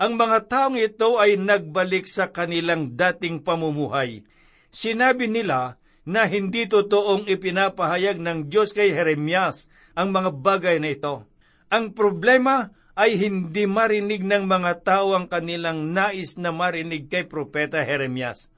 Ang 0.01 0.17
mga 0.17 0.49
taong 0.49 0.77
ito 0.81 1.21
ay 1.21 1.37
nagbalik 1.37 2.09
sa 2.09 2.33
kanilang 2.33 2.97
dating 2.97 3.45
pamumuhay. 3.45 4.25
Sinabi 4.73 5.29
nila 5.29 5.77
na 6.03 6.27
hindi 6.27 6.67
totoong 6.67 7.29
ipinapahayag 7.31 8.19
ng 8.19 8.51
Diyos 8.51 8.75
kay 8.75 8.91
Jeremias 8.91 9.71
ang 9.93 10.11
mga 10.11 10.31
bagay 10.35 10.77
na 10.83 10.91
ito. 10.91 11.29
Ang 11.69 11.93
problema 11.93 12.73
ay 12.93 13.17
hindi 13.17 13.65
marinig 13.65 14.25
ng 14.25 14.45
mga 14.45 14.85
tao 14.85 15.17
ang 15.17 15.25
kanilang 15.29 15.97
nais 15.97 16.37
na 16.37 16.53
marinig 16.53 17.09
kay 17.09 17.25
Propeta 17.25 17.81
Jeremias. 17.81 18.53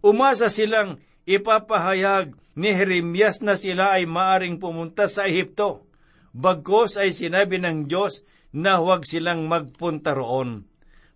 Umasa 0.00 0.48
silang 0.48 1.02
ipapahayag 1.28 2.32
ni 2.56 2.72
Jeremias 2.72 3.44
na 3.44 3.58
sila 3.58 3.98
ay 3.98 4.08
maaring 4.08 4.56
pumunta 4.56 5.10
sa 5.10 5.28
Ehipto. 5.28 5.84
Bagkos 6.32 6.96
ay 6.96 7.12
sinabi 7.12 7.60
ng 7.60 7.84
Diyos 7.84 8.24
na 8.56 8.80
huwag 8.80 9.04
silang 9.04 9.44
magpunta 9.44 10.16
roon. 10.16 10.64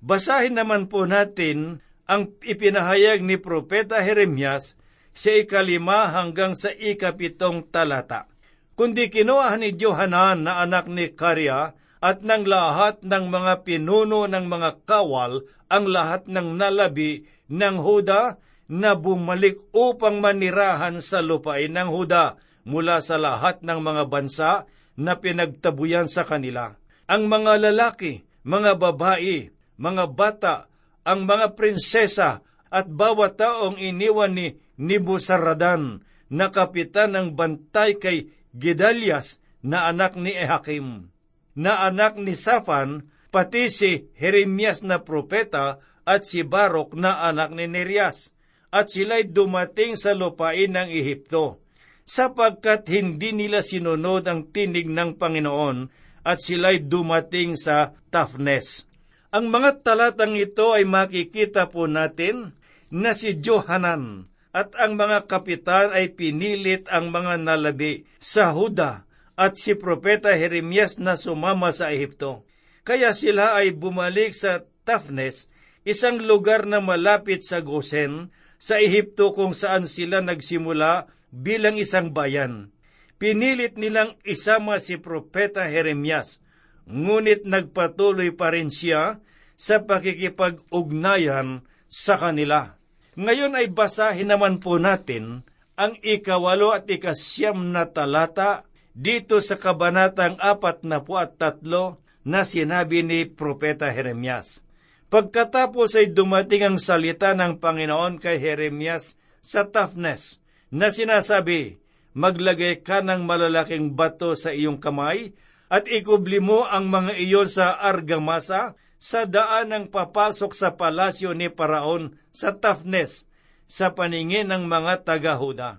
Basahin 0.04 0.60
naman 0.60 0.92
po 0.92 1.08
natin 1.08 1.80
ang 2.04 2.36
ipinahayag 2.44 3.24
ni 3.24 3.40
Propeta 3.40 4.04
Jeremias 4.04 4.76
sa 5.16 5.32
ikalima 5.32 6.12
hanggang 6.12 6.52
sa 6.52 6.68
ikapitong 6.68 7.72
talata. 7.72 8.28
Kundi 8.76 9.08
kinuha 9.08 9.56
ni 9.56 9.72
Johanan 9.76 10.44
na 10.44 10.60
anak 10.60 10.88
ni 10.88 11.12
Karya 11.12 11.72
at 12.00 12.24
ng 12.24 12.44
lahat 12.48 13.04
ng 13.04 13.24
mga 13.28 13.52
pinuno 13.64 14.24
ng 14.24 14.46
mga 14.48 14.88
kawal 14.88 15.44
ang 15.68 15.84
lahat 15.84 16.24
ng 16.28 16.56
nalabi 16.56 17.28
ng 17.52 17.76
Huda 17.76 18.40
na 18.72 18.96
bumalik 18.96 19.60
upang 19.76 20.24
manirahan 20.24 21.04
sa 21.04 21.20
lupain 21.20 21.68
ng 21.68 21.92
Huda 21.92 22.40
mula 22.64 23.04
sa 23.04 23.20
lahat 23.20 23.60
ng 23.60 23.80
mga 23.84 24.02
bansa 24.08 24.50
na 24.96 25.20
pinagtabuyan 25.20 26.08
sa 26.08 26.24
kanila. 26.24 26.79
Ang 27.10 27.26
mga 27.26 27.58
lalaki, 27.58 28.22
mga 28.46 28.78
babae, 28.78 29.50
mga 29.82 30.04
bata, 30.14 30.54
ang 31.02 31.26
mga 31.26 31.58
prinsesa 31.58 32.46
at 32.70 32.86
bawat 32.86 33.34
taong 33.34 33.82
iniwan 33.82 34.30
ni 34.30 34.54
Nibusaradan 34.78 36.06
na 36.30 36.54
kapitan 36.54 37.18
ng 37.18 37.34
bantay 37.34 37.98
kay 37.98 38.30
Gedalias 38.54 39.42
na 39.58 39.90
anak 39.90 40.14
ni 40.14 40.30
Ehakim, 40.38 41.10
na 41.58 41.82
anak 41.82 42.14
ni 42.14 42.38
Safan, 42.38 43.10
pati 43.34 43.66
si 43.66 44.06
Jeremias 44.14 44.86
na 44.86 45.02
propeta 45.02 45.82
at 46.06 46.22
si 46.30 46.46
Barok 46.46 46.94
na 46.94 47.26
anak 47.26 47.50
ni 47.50 47.66
Nerias, 47.66 48.30
at 48.70 48.86
sila'y 48.86 49.26
dumating 49.34 49.98
sa 49.98 50.14
lupain 50.14 50.70
ng 50.70 50.86
Ehipto, 50.86 51.58
sapagkat 52.06 52.86
hindi 52.86 53.34
nila 53.34 53.66
sinunod 53.66 54.30
ang 54.30 54.46
tinig 54.54 54.86
ng 54.86 55.18
Panginoon 55.18 55.90
at 56.26 56.42
sila'y 56.42 56.84
dumating 56.84 57.56
sa 57.56 57.96
Tafnes. 58.12 58.84
Ang 59.30 59.48
mga 59.48 59.86
talatang 59.86 60.34
ito 60.34 60.74
ay 60.74 60.82
makikita 60.82 61.70
po 61.70 61.86
natin 61.86 62.58
na 62.90 63.14
si 63.14 63.38
Johanan 63.38 64.26
at 64.50 64.74
ang 64.74 64.98
mga 64.98 65.30
kapitan 65.30 65.94
ay 65.94 66.10
pinilit 66.10 66.90
ang 66.90 67.14
mga 67.14 67.38
nalabi 67.38 68.02
sa 68.18 68.50
Huda 68.50 69.06
at 69.38 69.56
si 69.56 69.78
Propeta 69.78 70.34
Jeremias 70.34 70.98
na 70.98 71.14
sumama 71.14 71.70
sa 71.70 71.94
Ehipto. 71.94 72.42
Kaya 72.82 73.14
sila 73.14 73.54
ay 73.54 73.70
bumalik 73.72 74.34
sa 74.34 74.66
Tafnes, 74.82 75.46
isang 75.86 76.18
lugar 76.18 76.66
na 76.66 76.82
malapit 76.82 77.46
sa 77.46 77.62
Gosen, 77.62 78.34
sa 78.60 78.82
Ehipto 78.82 79.32
kung 79.32 79.54
saan 79.54 79.86
sila 79.86 80.20
nagsimula 80.20 81.08
bilang 81.30 81.78
isang 81.78 82.10
bayan. 82.10 82.74
Pinilit 83.20 83.76
nilang 83.76 84.16
isama 84.24 84.80
si 84.80 84.96
Propeta 84.96 85.68
Jeremias, 85.68 86.40
ngunit 86.88 87.44
nagpatuloy 87.44 88.32
pa 88.32 88.48
rin 88.48 88.72
siya 88.72 89.20
sa 89.60 89.84
pakikipag-ugnayan 89.84 91.68
sa 91.92 92.16
kanila. 92.16 92.80
Ngayon 93.20 93.60
ay 93.60 93.68
basahin 93.68 94.32
naman 94.32 94.56
po 94.56 94.80
natin 94.80 95.44
ang 95.76 96.00
ikawalo 96.00 96.72
at 96.72 96.88
ikasyam 96.88 97.76
na 97.76 97.92
talata 97.92 98.64
dito 98.96 99.44
sa 99.44 99.60
kabanatang 99.60 100.40
apat 100.40 100.88
na 100.88 101.04
po 101.04 101.20
at 101.20 101.36
tatlo 101.36 102.00
na 102.24 102.48
sinabi 102.48 103.04
ni 103.04 103.28
Propeta 103.28 103.92
Jeremias. 103.92 104.64
Pagkatapos 105.12 105.92
ay 105.98 106.16
dumating 106.16 106.62
ang 106.72 106.78
salita 106.80 107.36
ng 107.36 107.60
Panginoon 107.60 108.16
kay 108.16 108.40
Jeremias 108.40 109.20
sa 109.44 109.68
toughness 109.68 110.38
na 110.70 110.88
sinasabi, 110.88 111.79
Maglagay 112.16 112.82
ka 112.82 113.06
ng 113.06 113.22
malalaking 113.22 113.94
bato 113.94 114.34
sa 114.34 114.50
iyong 114.50 114.82
kamay 114.82 115.30
at 115.70 115.86
ikubli 115.86 116.42
mo 116.42 116.66
ang 116.66 116.90
mga 116.90 117.14
iyon 117.14 117.46
sa 117.46 117.78
argamasa 117.78 118.74
sa 119.00 119.24
daan 119.24 119.70
ng 119.70 119.84
papasok 119.88 120.52
sa 120.52 120.74
palasyo 120.74 121.32
ni 121.32 121.48
Paraon 121.48 122.18
sa 122.34 122.58
toughness 122.58 123.30
sa 123.70 123.94
paningin 123.94 124.50
ng 124.50 124.66
mga 124.66 125.06
taga-Huda. 125.06 125.78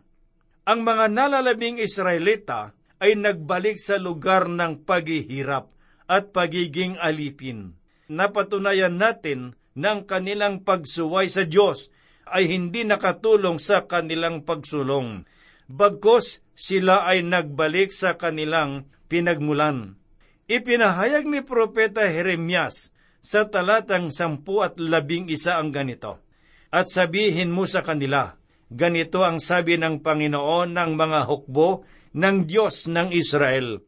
Ang 0.64 0.80
mga 0.88 1.12
nalalabing 1.12 1.84
Israelita 1.84 2.72
ay 3.04 3.20
nagbalik 3.20 3.82
sa 3.82 4.00
lugar 4.00 4.48
ng 4.48 4.88
paghihirap 4.88 5.68
at 6.08 6.32
pagiging 6.32 6.96
alipin. 7.02 7.76
Napatunayan 8.08 8.96
natin 8.96 9.60
na 9.76 9.96
ang 9.96 10.08
kanilang 10.08 10.64
pagsuway 10.64 11.28
sa 11.28 11.44
Diyos 11.44 11.92
ay 12.28 12.48
hindi 12.48 12.88
nakatulong 12.88 13.60
sa 13.60 13.84
kanilang 13.84 14.48
pagsulong. 14.48 15.28
Bagkos 15.72 16.44
sila 16.52 17.08
ay 17.08 17.24
nagbalik 17.24 17.96
sa 17.96 18.20
kanilang 18.20 18.92
pinagmulan. 19.08 19.96
Ipinahayag 20.52 21.24
ni 21.32 21.40
Propeta 21.48 22.04
Jeremias 22.12 22.92
sa 23.24 23.48
talatang 23.48 24.12
sampu 24.12 24.60
at 24.60 24.76
labing 24.76 25.32
isa 25.32 25.56
ang 25.56 25.72
ganito. 25.72 26.20
At 26.76 26.92
sabihin 26.92 27.56
mo 27.56 27.64
sa 27.64 27.88
kanila, 27.88 28.36
ganito 28.68 29.24
ang 29.24 29.40
sabi 29.40 29.80
ng 29.80 30.04
Panginoon 30.04 30.76
ng 30.76 30.92
mga 30.92 31.20
hukbo 31.32 31.88
ng 32.20 32.44
Diyos 32.44 32.92
ng 32.92 33.16
Israel. 33.16 33.80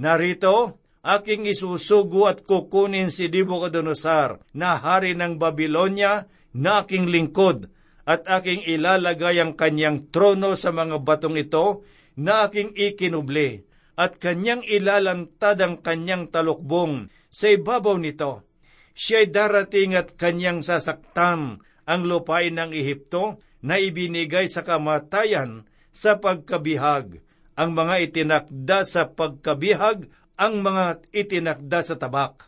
Narito, 0.00 0.80
aking 1.04 1.44
isusugo 1.44 2.24
at 2.24 2.40
kukunin 2.40 3.12
si 3.12 3.28
Dibucodonosar 3.28 4.40
na 4.56 4.80
hari 4.80 5.12
ng 5.12 5.36
Babylonia 5.36 6.24
na 6.56 6.88
aking 6.88 7.12
lingkod 7.12 7.68
at 8.08 8.24
aking 8.24 8.64
ilalagay 8.64 9.36
ang 9.36 9.52
kanyang 9.52 10.08
trono 10.08 10.56
sa 10.56 10.72
mga 10.72 11.04
batong 11.04 11.36
ito 11.36 11.84
na 12.16 12.48
aking 12.48 12.72
ikinubli 12.72 13.68
at 14.00 14.16
kanyang 14.16 14.64
ilalantad 14.64 15.60
ang 15.60 15.84
kanyang 15.84 16.32
talukbong 16.32 17.12
sa 17.28 17.52
ibabaw 17.52 18.00
nito. 18.00 18.48
Siya'y 18.96 19.28
darating 19.28 19.92
at 19.92 20.16
kanyang 20.16 20.64
sasaktan 20.64 21.60
ang 21.84 22.02
lupain 22.08 22.56
ng 22.56 22.72
Ehipto 22.72 23.44
na 23.60 23.76
ibinigay 23.76 24.48
sa 24.48 24.64
kamatayan 24.64 25.68
sa 25.92 26.16
pagkabihag, 26.16 27.20
ang 27.58 27.70
mga 27.74 27.94
itinakda 28.08 28.88
sa 28.88 29.12
pagkabihag, 29.12 30.08
ang 30.38 30.62
mga 30.62 31.02
itinakda 31.10 31.78
sa 31.82 31.94
tabak. 31.98 32.46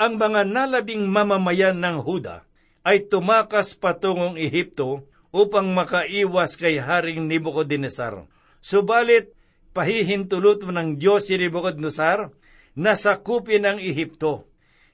Ang 0.00 0.16
mga 0.16 0.48
nalabing 0.48 1.04
mamamayan 1.04 1.76
ng 1.84 2.00
Huda 2.00 2.47
ay 2.86 3.06
tumakas 3.06 3.74
patungong 3.78 4.38
Ehipto 4.38 5.06
upang 5.34 5.70
makaiwas 5.72 6.56
kay 6.56 6.80
Haring 6.80 7.28
Nebuchadnezzar. 7.28 8.26
Subalit, 8.58 9.34
pahihintulot 9.76 10.66
ng 10.66 10.98
Diyos 10.98 11.30
si 11.30 11.38
Nebuchadnezzar 11.38 12.34
na 12.74 12.98
sakupin 12.98 13.68
ang 13.68 13.78
Ehipto. 13.78 14.48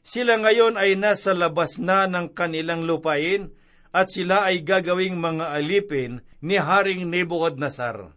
Sila 0.04 0.36
ngayon 0.36 0.76
ay 0.76 1.00
nasa 1.00 1.32
labas 1.32 1.80
na 1.80 2.04
ng 2.04 2.36
kanilang 2.36 2.84
lupain 2.84 3.56
at 3.94 4.12
sila 4.12 4.44
ay 4.44 4.60
gagawing 4.60 5.16
mga 5.16 5.56
alipin 5.56 6.20
ni 6.44 6.60
Haring 6.60 7.08
Nebuchadnezzar. 7.08 8.12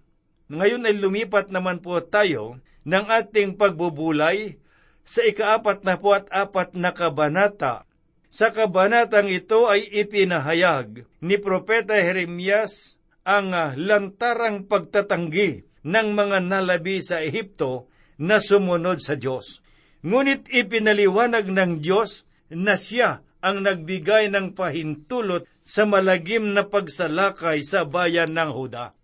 Ngayon 0.51 0.83
ay 0.83 0.95
lumipat 0.99 1.47
naman 1.47 1.79
po 1.79 1.95
tayo 2.03 2.59
ng 2.83 3.05
ating 3.07 3.55
pagbubulay 3.55 4.59
sa 5.07 5.23
ikaapat 5.23 5.87
na 5.87 5.95
po 5.95 6.11
at 6.11 6.27
apat 6.27 6.75
na 6.75 6.91
kabanata 6.91 7.86
sa 8.27 8.51
kabanatang 8.51 9.31
ito 9.31 9.71
ay 9.71 9.87
ipinahayag 9.87 11.07
ni 11.23 11.35
Propeta 11.39 11.95
Jeremias 11.95 12.99
ang 13.27 13.51
lantarang 13.75 14.67
pagtatanggi 14.67 15.83
ng 15.87 16.07
mga 16.15 16.37
nalabi 16.43 16.99
sa 16.99 17.23
Ehipto 17.23 17.87
na 18.19 18.43
sumunod 18.43 18.99
sa 18.99 19.15
Diyos. 19.15 19.63
Ngunit 20.03 20.51
ipinaliwanag 20.51 21.47
ng 21.47 21.71
Diyos 21.79 22.27
na 22.51 22.75
siya 22.75 23.23
ang 23.43 23.63
nagbigay 23.63 24.31
ng 24.31 24.55
pahintulot 24.55 25.47
sa 25.63 25.83
malagim 25.83 26.55
na 26.55 26.67
pagsalakay 26.67 27.63
sa 27.63 27.83
bayan 27.83 28.35
ng 28.35 28.51
Huda. 28.51 28.95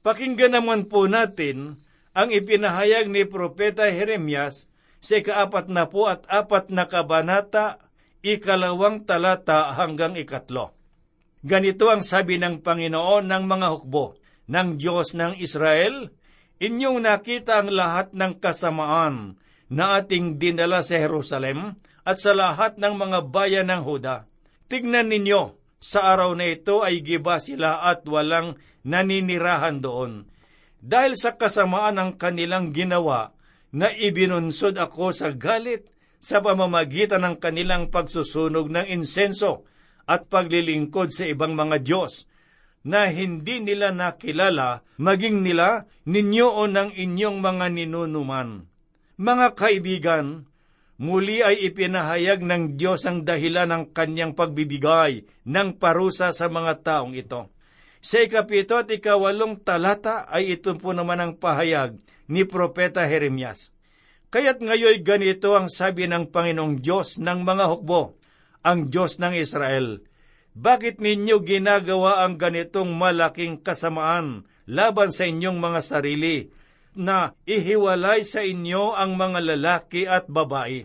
Pakinggan 0.00 0.56
naman 0.56 0.88
po 0.88 1.08
natin 1.08 1.80
ang 2.16 2.32
ipinahayag 2.32 3.12
ni 3.12 3.28
Propeta 3.28 3.88
Jeremias 3.88 4.68
sa 5.04 5.20
ikaapat 5.20 5.68
na 5.68 5.84
po 5.86 6.08
at 6.08 6.24
apat 6.26 6.72
na 6.72 6.88
kabanata 6.88 7.85
ikalawang 8.26 9.06
talata 9.06 9.70
hanggang 9.78 10.18
ikatlo. 10.18 10.74
Ganito 11.46 11.86
ang 11.86 12.02
sabi 12.02 12.42
ng 12.42 12.58
Panginoon 12.66 13.30
ng 13.30 13.44
mga 13.46 13.66
hukbo 13.70 14.18
ng 14.50 14.74
Diyos 14.74 15.14
ng 15.14 15.38
Israel, 15.38 16.10
Inyong 16.56 17.04
nakita 17.04 17.60
ang 17.60 17.68
lahat 17.68 18.16
ng 18.16 18.40
kasamaan 18.40 19.36
na 19.68 20.00
ating 20.00 20.40
dinala 20.40 20.80
sa 20.80 20.96
Jerusalem 20.96 21.76
at 22.00 22.16
sa 22.16 22.32
lahat 22.32 22.80
ng 22.80 22.96
mga 22.96 23.18
bayan 23.28 23.68
ng 23.68 23.84
Huda. 23.84 24.24
Tignan 24.72 25.12
ninyo, 25.12 25.52
sa 25.76 26.16
araw 26.16 26.32
na 26.32 26.48
ito 26.48 26.80
ay 26.80 27.04
giba 27.04 27.36
sila 27.44 27.84
at 27.84 28.08
walang 28.08 28.56
naninirahan 28.88 29.84
doon. 29.84 30.24
Dahil 30.80 31.20
sa 31.20 31.36
kasamaan 31.36 32.00
ng 32.00 32.10
kanilang 32.16 32.72
ginawa, 32.72 33.36
na 33.76 33.92
ibinunsod 33.92 34.80
ako 34.80 35.12
sa 35.12 35.36
galit 35.36 35.92
sa 36.26 36.42
pamamagitan 36.42 37.22
ng 37.22 37.36
kanilang 37.38 37.86
pagsusunog 37.94 38.66
ng 38.66 38.90
insenso 38.90 39.62
at 40.10 40.26
paglilingkod 40.26 41.14
sa 41.14 41.22
ibang 41.22 41.54
mga 41.54 41.86
Diyos 41.86 42.26
na 42.82 43.06
hindi 43.06 43.62
nila 43.62 43.94
nakilala 43.94 44.82
maging 44.98 45.46
nila 45.46 45.86
ninyo 46.02 46.46
o 46.50 46.66
ng 46.66 46.98
inyong 46.98 47.38
mga 47.38 47.66
ninunuman. 47.78 48.66
Mga 49.22 49.46
kaibigan, 49.54 50.50
muli 50.98 51.46
ay 51.46 51.62
ipinahayag 51.70 52.42
ng 52.42 52.74
Diyos 52.74 53.06
ang 53.06 53.22
dahilan 53.22 53.70
ng 53.70 53.84
kanyang 53.94 54.34
pagbibigay 54.34 55.30
ng 55.46 55.78
parusa 55.78 56.34
sa 56.34 56.50
mga 56.50 56.82
taong 56.82 57.14
ito. 57.14 57.54
Sa 58.02 58.18
ikapito 58.22 58.74
at 58.74 58.90
ikawalong 58.90 59.62
talata 59.62 60.26
ay 60.26 60.58
ito 60.58 60.74
po 60.74 60.90
naman 60.90 61.22
ang 61.22 61.32
pahayag 61.38 61.98
ni 62.26 62.42
Propeta 62.46 63.06
Jeremias. 63.06 63.75
Kaya't 64.36 64.60
ngayoy 64.60 65.00
ganito 65.00 65.56
ang 65.56 65.64
sabi 65.64 66.04
ng 66.04 66.28
Panginoong 66.28 66.84
Diyos 66.84 67.16
ng 67.16 67.40
mga 67.40 67.72
hukbo, 67.72 68.20
ang 68.60 68.92
Diyos 68.92 69.16
ng 69.16 69.32
Israel. 69.32 70.04
Bakit 70.52 71.00
ninyo 71.00 71.40
ginagawa 71.40 72.20
ang 72.20 72.36
ganitong 72.36 72.92
malaking 73.00 73.64
kasamaan 73.64 74.44
laban 74.68 75.08
sa 75.08 75.24
inyong 75.24 75.56
mga 75.56 75.80
sarili, 75.80 76.52
na 76.92 77.32
ihiwalay 77.48 78.28
sa 78.28 78.44
inyo 78.44 78.92
ang 78.92 79.16
mga 79.16 79.56
lalaki 79.56 80.04
at 80.04 80.28
babae, 80.28 80.84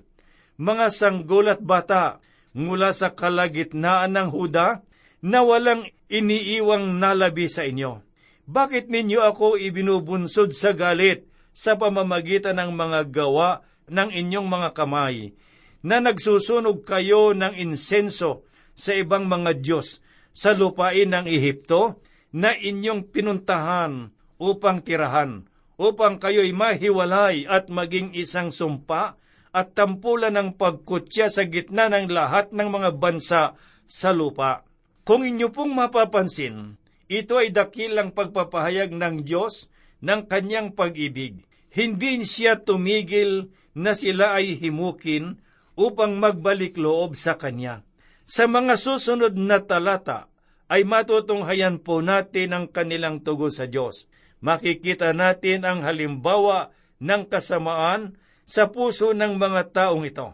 mga 0.56 0.88
sanggol 0.88 1.52
at 1.52 1.60
bata 1.60 2.24
mula 2.56 2.96
sa 2.96 3.12
kalagitnaan 3.12 4.16
ng 4.16 4.32
Huda 4.32 4.80
na 5.28 5.44
walang 5.44 5.92
iniiwang 6.08 7.04
nalabi 7.04 7.52
sa 7.52 7.68
inyo? 7.68 8.00
Bakit 8.48 8.88
ninyo 8.88 9.20
ako 9.20 9.60
ibinubunsod 9.60 10.56
sa 10.56 10.72
galit 10.72 11.28
sa 11.52 11.76
pamamagitan 11.76 12.58
ng 12.58 12.72
mga 12.72 13.00
gawa 13.12 13.64
ng 13.92 14.10
inyong 14.12 14.48
mga 14.48 14.70
kamay, 14.72 15.36
na 15.84 16.00
nagsusunog 16.00 16.88
kayo 16.88 17.36
ng 17.36 17.58
insenso 17.58 18.48
sa 18.78 18.96
ibang 18.96 19.28
mga 19.28 19.60
Diyos 19.60 20.00
sa 20.32 20.56
lupain 20.56 21.12
ng 21.12 21.28
Ehipto 21.28 22.00
na 22.32 22.56
inyong 22.56 23.12
pinuntahan 23.12 24.16
upang 24.40 24.80
tirahan, 24.80 25.46
upang 25.76 26.18
kayo'y 26.22 26.56
mahiwalay 26.56 27.44
at 27.50 27.68
maging 27.68 28.16
isang 28.16 28.54
sumpa 28.54 29.20
at 29.52 29.76
tampulan 29.76 30.40
ng 30.40 30.56
pagkutya 30.56 31.28
sa 31.28 31.44
gitna 31.44 31.92
ng 31.92 32.08
lahat 32.08 32.56
ng 32.56 32.70
mga 32.72 32.90
bansa 32.96 33.60
sa 33.84 34.10
lupa. 34.16 34.64
Kung 35.04 35.28
inyo 35.28 35.52
pong 35.52 35.76
mapapansin, 35.76 36.80
ito 37.12 37.36
ay 37.36 37.52
dakilang 37.52 38.16
pagpapahayag 38.16 38.96
ng 38.96 39.28
Diyos 39.28 39.68
ng 40.02 40.22
kanyang 40.28 40.74
pag-ibig. 40.74 41.46
Hindi 41.72 42.26
siya 42.28 42.60
tumigil 42.60 43.54
na 43.72 43.96
sila 43.96 44.36
ay 44.36 44.60
himukin 44.60 45.40
upang 45.80 46.20
magbalik 46.20 46.76
loob 46.76 47.16
sa 47.16 47.40
Kanya. 47.40 47.88
Sa 48.28 48.46
mga 48.46 48.76
susunod 48.76 49.40
na 49.40 49.64
talata 49.64 50.28
ay 50.68 50.84
matutunghayan 50.84 51.80
po 51.80 52.04
natin 52.04 52.52
ang 52.52 52.66
kanilang 52.68 53.24
tugo 53.24 53.48
sa 53.48 53.68
Diyos. 53.68 54.12
makikita 54.42 55.14
natin 55.14 55.64
ang 55.64 55.86
halimbawa 55.86 56.74
ng 56.98 57.30
kasamaan 57.30 58.18
sa 58.50 58.74
puso 58.74 59.14
ng 59.14 59.38
mga 59.38 59.70
taong 59.70 60.04
ito. 60.04 60.34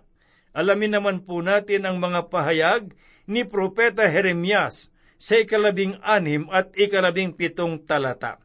Alamin 0.55 0.97
naman 0.97 1.17
po 1.27 1.43
natin 1.43 1.85
ang 1.85 1.99
mga 2.01 2.31
pahayag 2.31 2.95
ni 3.27 3.43
Propeta 3.43 4.07
Jeremias 4.07 4.89
sa 5.19 5.37
ikalabing 5.37 5.99
anim 6.01 6.47
at 6.49 6.71
ikalabing 6.73 7.35
pitong 7.35 7.83
talata. 7.83 8.41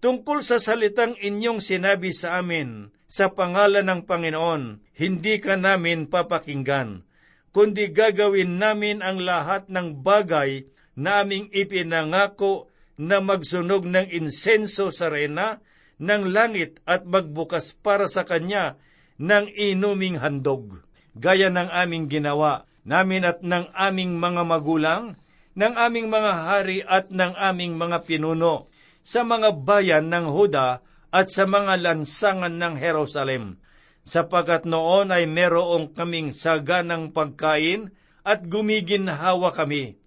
Tungkol 0.00 0.40
sa 0.40 0.56
salitang 0.56 1.12
inyong 1.20 1.60
sinabi 1.60 2.16
sa 2.16 2.40
amin, 2.40 2.88
sa 3.04 3.36
pangalan 3.36 3.84
ng 3.84 4.00
Panginoon, 4.08 4.80
hindi 4.96 5.36
ka 5.36 5.60
namin 5.60 6.08
papakinggan, 6.08 7.04
kundi 7.52 7.92
gagawin 7.92 8.56
namin 8.56 9.04
ang 9.04 9.20
lahat 9.20 9.68
ng 9.68 10.00
bagay 10.00 10.64
na 10.96 11.20
aming 11.20 11.52
ipinangako 11.52 12.72
na 12.96 13.20
magsunog 13.20 13.84
ng 13.84 14.08
insenso 14.08 14.88
sa 14.88 15.12
rena 15.12 15.60
ng 16.00 16.32
langit 16.32 16.80
at 16.88 17.04
magbukas 17.04 17.76
para 17.76 18.08
sa 18.08 18.24
Kanya 18.24 18.80
ng 19.20 19.52
inuming 19.52 20.16
handog. 20.16 20.80
Gaya 21.12 21.52
ng 21.52 21.68
aming 21.68 22.08
ginawa 22.08 22.64
namin 22.88 23.28
at 23.28 23.44
ng 23.44 23.68
aming 23.76 24.16
mga 24.16 24.48
magulang, 24.48 25.20
ng 25.52 25.74
aming 25.76 26.08
mga 26.08 26.32
hari 26.48 26.80
at 26.88 27.12
ng 27.12 27.36
aming 27.36 27.76
mga 27.76 28.08
pinuno, 28.08 28.69
sa 29.00 29.24
mga 29.24 29.64
bayan 29.64 30.12
ng 30.12 30.28
Huda 30.28 30.84
at 31.10 31.26
sa 31.32 31.44
mga 31.48 31.80
lansangan 31.82 32.54
ng 32.54 32.74
Jerusalem, 32.78 33.58
sapagkat 34.06 34.64
noon 34.64 35.10
ay 35.10 35.26
merong 35.26 35.92
kaming 35.92 36.32
saganang 36.32 37.10
pagkain 37.10 37.92
at 38.22 38.46
gumiginhawa 38.46 39.50
kami, 39.50 39.98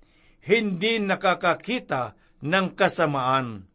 hindi 0.44 1.00
nakakakita 1.00 2.16
ng 2.44 2.76
kasamaan. 2.76 3.68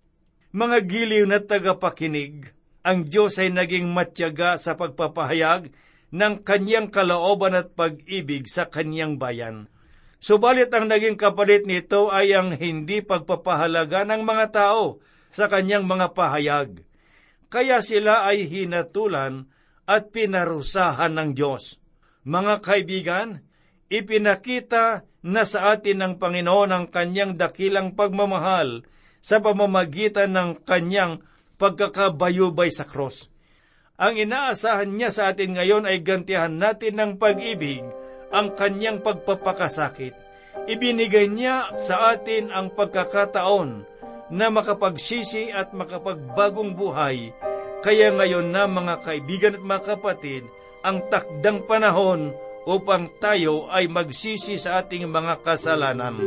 Mga 0.52 0.78
giliw 0.88 1.24
na 1.28 1.40
tagapakinig, 1.44 2.52
ang 2.81 3.04
Diyos 3.04 3.37
ay 3.37 3.52
naging 3.52 3.92
matyaga 3.92 4.57
sa 4.57 4.76
pagpapahayag 4.76 5.72
ng 6.09 6.35
kanyang 6.40 6.88
kalooban 6.88 7.52
at 7.52 7.76
pag-ibig 7.76 8.48
sa 8.48 8.72
kanyang 8.72 9.20
bayan. 9.20 9.68
Subalit 10.18 10.74
ang 10.74 10.90
naging 10.90 11.14
kapalit 11.14 11.62
nito 11.62 12.11
ay 12.11 12.35
ang 12.35 12.50
hindi 12.50 12.98
pagpapahalaga 13.07 14.02
ng 14.02 14.26
mga 14.26 14.46
tao 14.50 14.98
sa 15.31 15.46
kanyang 15.46 15.87
mga 15.87 16.11
pahayag. 16.11 16.83
Kaya 17.46 17.78
sila 17.81 18.26
ay 18.26 18.50
hinatulan 18.50 19.46
at 19.87 20.11
pinarusahan 20.11 21.14
ng 21.14 21.31
Diyos. 21.38 21.78
Mga 22.26 22.54
kaibigan, 22.61 23.28
ipinakita 23.88 25.07
na 25.24 25.42
sa 25.46 25.72
atin 25.72 26.02
ng 26.02 26.14
Panginoon 26.20 26.70
ang 26.74 26.85
kanyang 26.90 27.38
dakilang 27.38 27.94
pagmamahal 27.94 28.85
sa 29.22 29.38
pamamagitan 29.38 30.35
ng 30.35 30.50
kanyang 30.66 31.22
pagkakabayubay 31.62 32.68
sa 32.74 32.85
cross. 32.85 33.31
Ang 33.98 34.18
inaasahan 34.28 34.94
niya 34.94 35.11
sa 35.11 35.31
atin 35.31 35.59
ngayon 35.59 35.87
ay 35.87 36.02
gantihan 36.07 36.54
natin 36.54 37.00
ng 37.00 37.12
pag-ibig 37.18 37.83
ang 38.32 38.54
kanyang 38.54 39.00
pagpapakasakit. 39.00 40.14
Ibinigay 40.68 41.32
niya 41.32 41.72
sa 41.80 42.12
atin 42.12 42.52
ang 42.52 42.72
pagkakataon 42.76 43.88
na 44.28 44.52
makapagsisi 44.52 45.48
at 45.48 45.72
makapagbagong 45.72 46.76
buhay. 46.76 47.32
Kaya 47.80 48.12
ngayon 48.12 48.52
na 48.52 48.68
mga 48.68 48.94
kaibigan 49.00 49.56
at 49.56 49.64
mga 49.64 49.82
kapatid, 49.96 50.44
ang 50.84 51.06
takdang 51.08 51.64
panahon 51.64 52.34
upang 52.68 53.08
tayo 53.16 53.70
ay 53.72 53.88
magsisi 53.88 54.60
sa 54.60 54.84
ating 54.84 55.08
mga 55.08 55.40
kasalanan. 55.40 56.20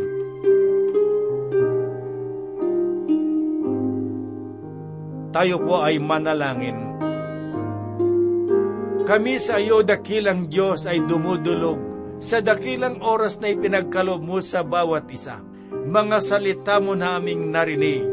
Tayo 5.32 5.64
po 5.64 5.80
ay 5.80 5.96
manalangin. 6.02 6.92
Kami 9.08 9.40
sa 9.40 9.60
iyo, 9.60 9.80
dakilang 9.84 10.48
Diyos, 10.52 10.88
ay 10.88 11.04
dumudulog 11.08 11.91
sa 12.22 12.38
dakilang 12.38 13.02
oras 13.02 13.42
na 13.42 13.50
ipinagkalob 13.50 14.22
mo 14.22 14.38
sa 14.46 14.62
bawat 14.62 15.10
isa. 15.10 15.42
Mga 15.74 16.18
salita 16.22 16.78
mo 16.78 16.94
naming 16.94 17.50
narinig. 17.50 18.06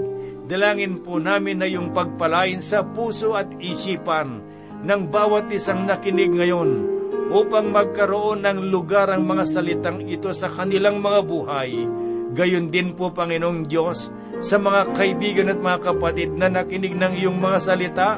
Dalangin 0.48 1.04
po 1.04 1.20
namin 1.20 1.60
na 1.60 1.68
yung 1.68 1.92
pagpalain 1.92 2.64
sa 2.64 2.80
puso 2.80 3.36
at 3.36 3.52
isipan 3.60 4.40
ng 4.80 5.02
bawat 5.12 5.52
isang 5.52 5.84
nakinig 5.84 6.32
ngayon 6.32 6.88
upang 7.28 7.68
magkaroon 7.68 8.48
ng 8.48 8.72
lugar 8.72 9.12
ang 9.12 9.28
mga 9.28 9.44
salitang 9.44 10.00
ito 10.08 10.32
sa 10.32 10.48
kanilang 10.48 11.04
mga 11.04 11.20
buhay. 11.28 11.84
Gayon 12.32 12.72
din 12.72 12.96
po, 12.96 13.12
Panginoong 13.12 13.68
Diyos, 13.68 14.08
sa 14.40 14.56
mga 14.56 14.96
kaibigan 14.96 15.52
at 15.52 15.60
mga 15.60 15.92
kapatid 15.92 16.32
na 16.32 16.48
nakinig 16.48 16.96
ng 16.96 17.12
iyong 17.20 17.36
mga 17.36 17.58
salita, 17.60 18.16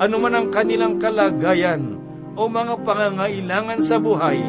anuman 0.00 0.40
ang 0.40 0.48
kanilang 0.48 0.96
kalagayan 0.96 2.00
o 2.32 2.48
mga 2.48 2.80
pangangailangan 2.86 3.80
sa 3.84 4.00
buhay, 4.00 4.40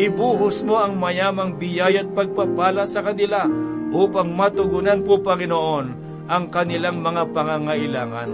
ibuhos 0.00 0.62
mo 0.66 0.80
ang 0.80 0.98
mayamang 0.98 1.56
biyaya 1.58 2.02
at 2.02 2.10
pagpapala 2.12 2.84
sa 2.88 3.02
kanila 3.02 3.46
upang 3.94 4.34
matugunan 4.34 5.02
po, 5.06 5.22
Panginoon, 5.22 5.86
ang 6.26 6.44
kanilang 6.50 6.98
mga 7.04 7.30
pangangailangan. 7.30 8.30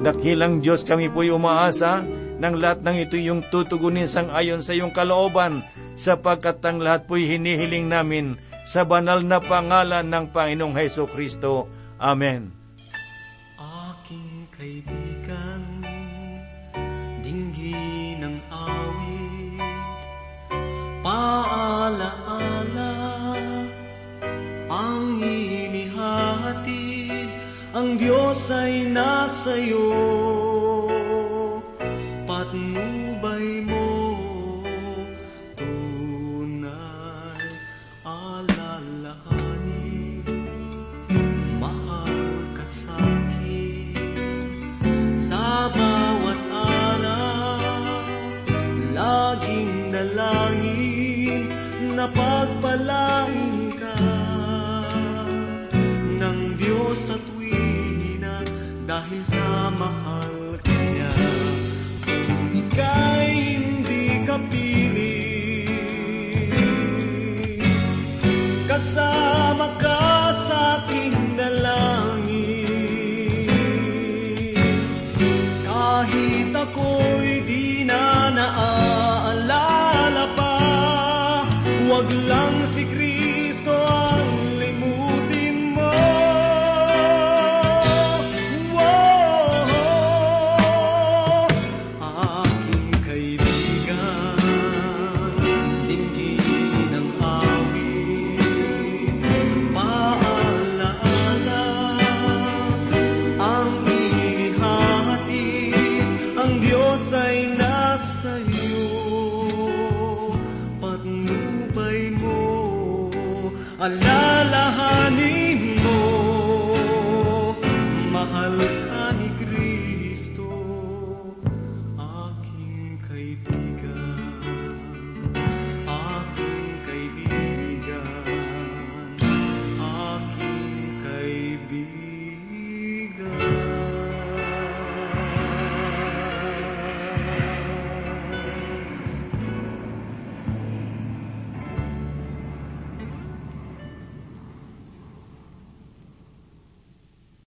Dakilang 0.00 0.64
Diyos 0.64 0.82
kami 0.82 1.12
po'y 1.12 1.30
umaasa 1.30 2.02
ng 2.42 2.54
lahat 2.58 2.82
ng 2.82 2.96
ito 3.06 3.14
yung 3.20 3.46
tutugunin 3.52 4.10
sang 4.10 4.32
ayon 4.32 4.64
sa 4.64 4.74
iyong 4.74 4.90
kalooban, 4.90 5.62
sapagkat 5.94 6.64
ang 6.64 6.80
lahat 6.80 7.04
po'y 7.06 7.28
hinihiling 7.28 7.86
namin 7.86 8.40
sa 8.64 8.82
banal 8.82 9.20
na 9.20 9.38
pangalan 9.38 10.06
ng 10.08 10.32
Panginoong 10.32 10.74
Heso 10.74 11.04
Kristo. 11.06 11.68
Amen. 12.00 12.61
Paalaala, 21.02 22.94
ang 24.70 25.20
inihatid, 25.22 26.70
ang 27.74 27.98
Diyos 27.98 28.46
ay 28.48 28.86
nasa 28.86 29.58
iyo, 29.58 29.90
patnubay 32.24 32.91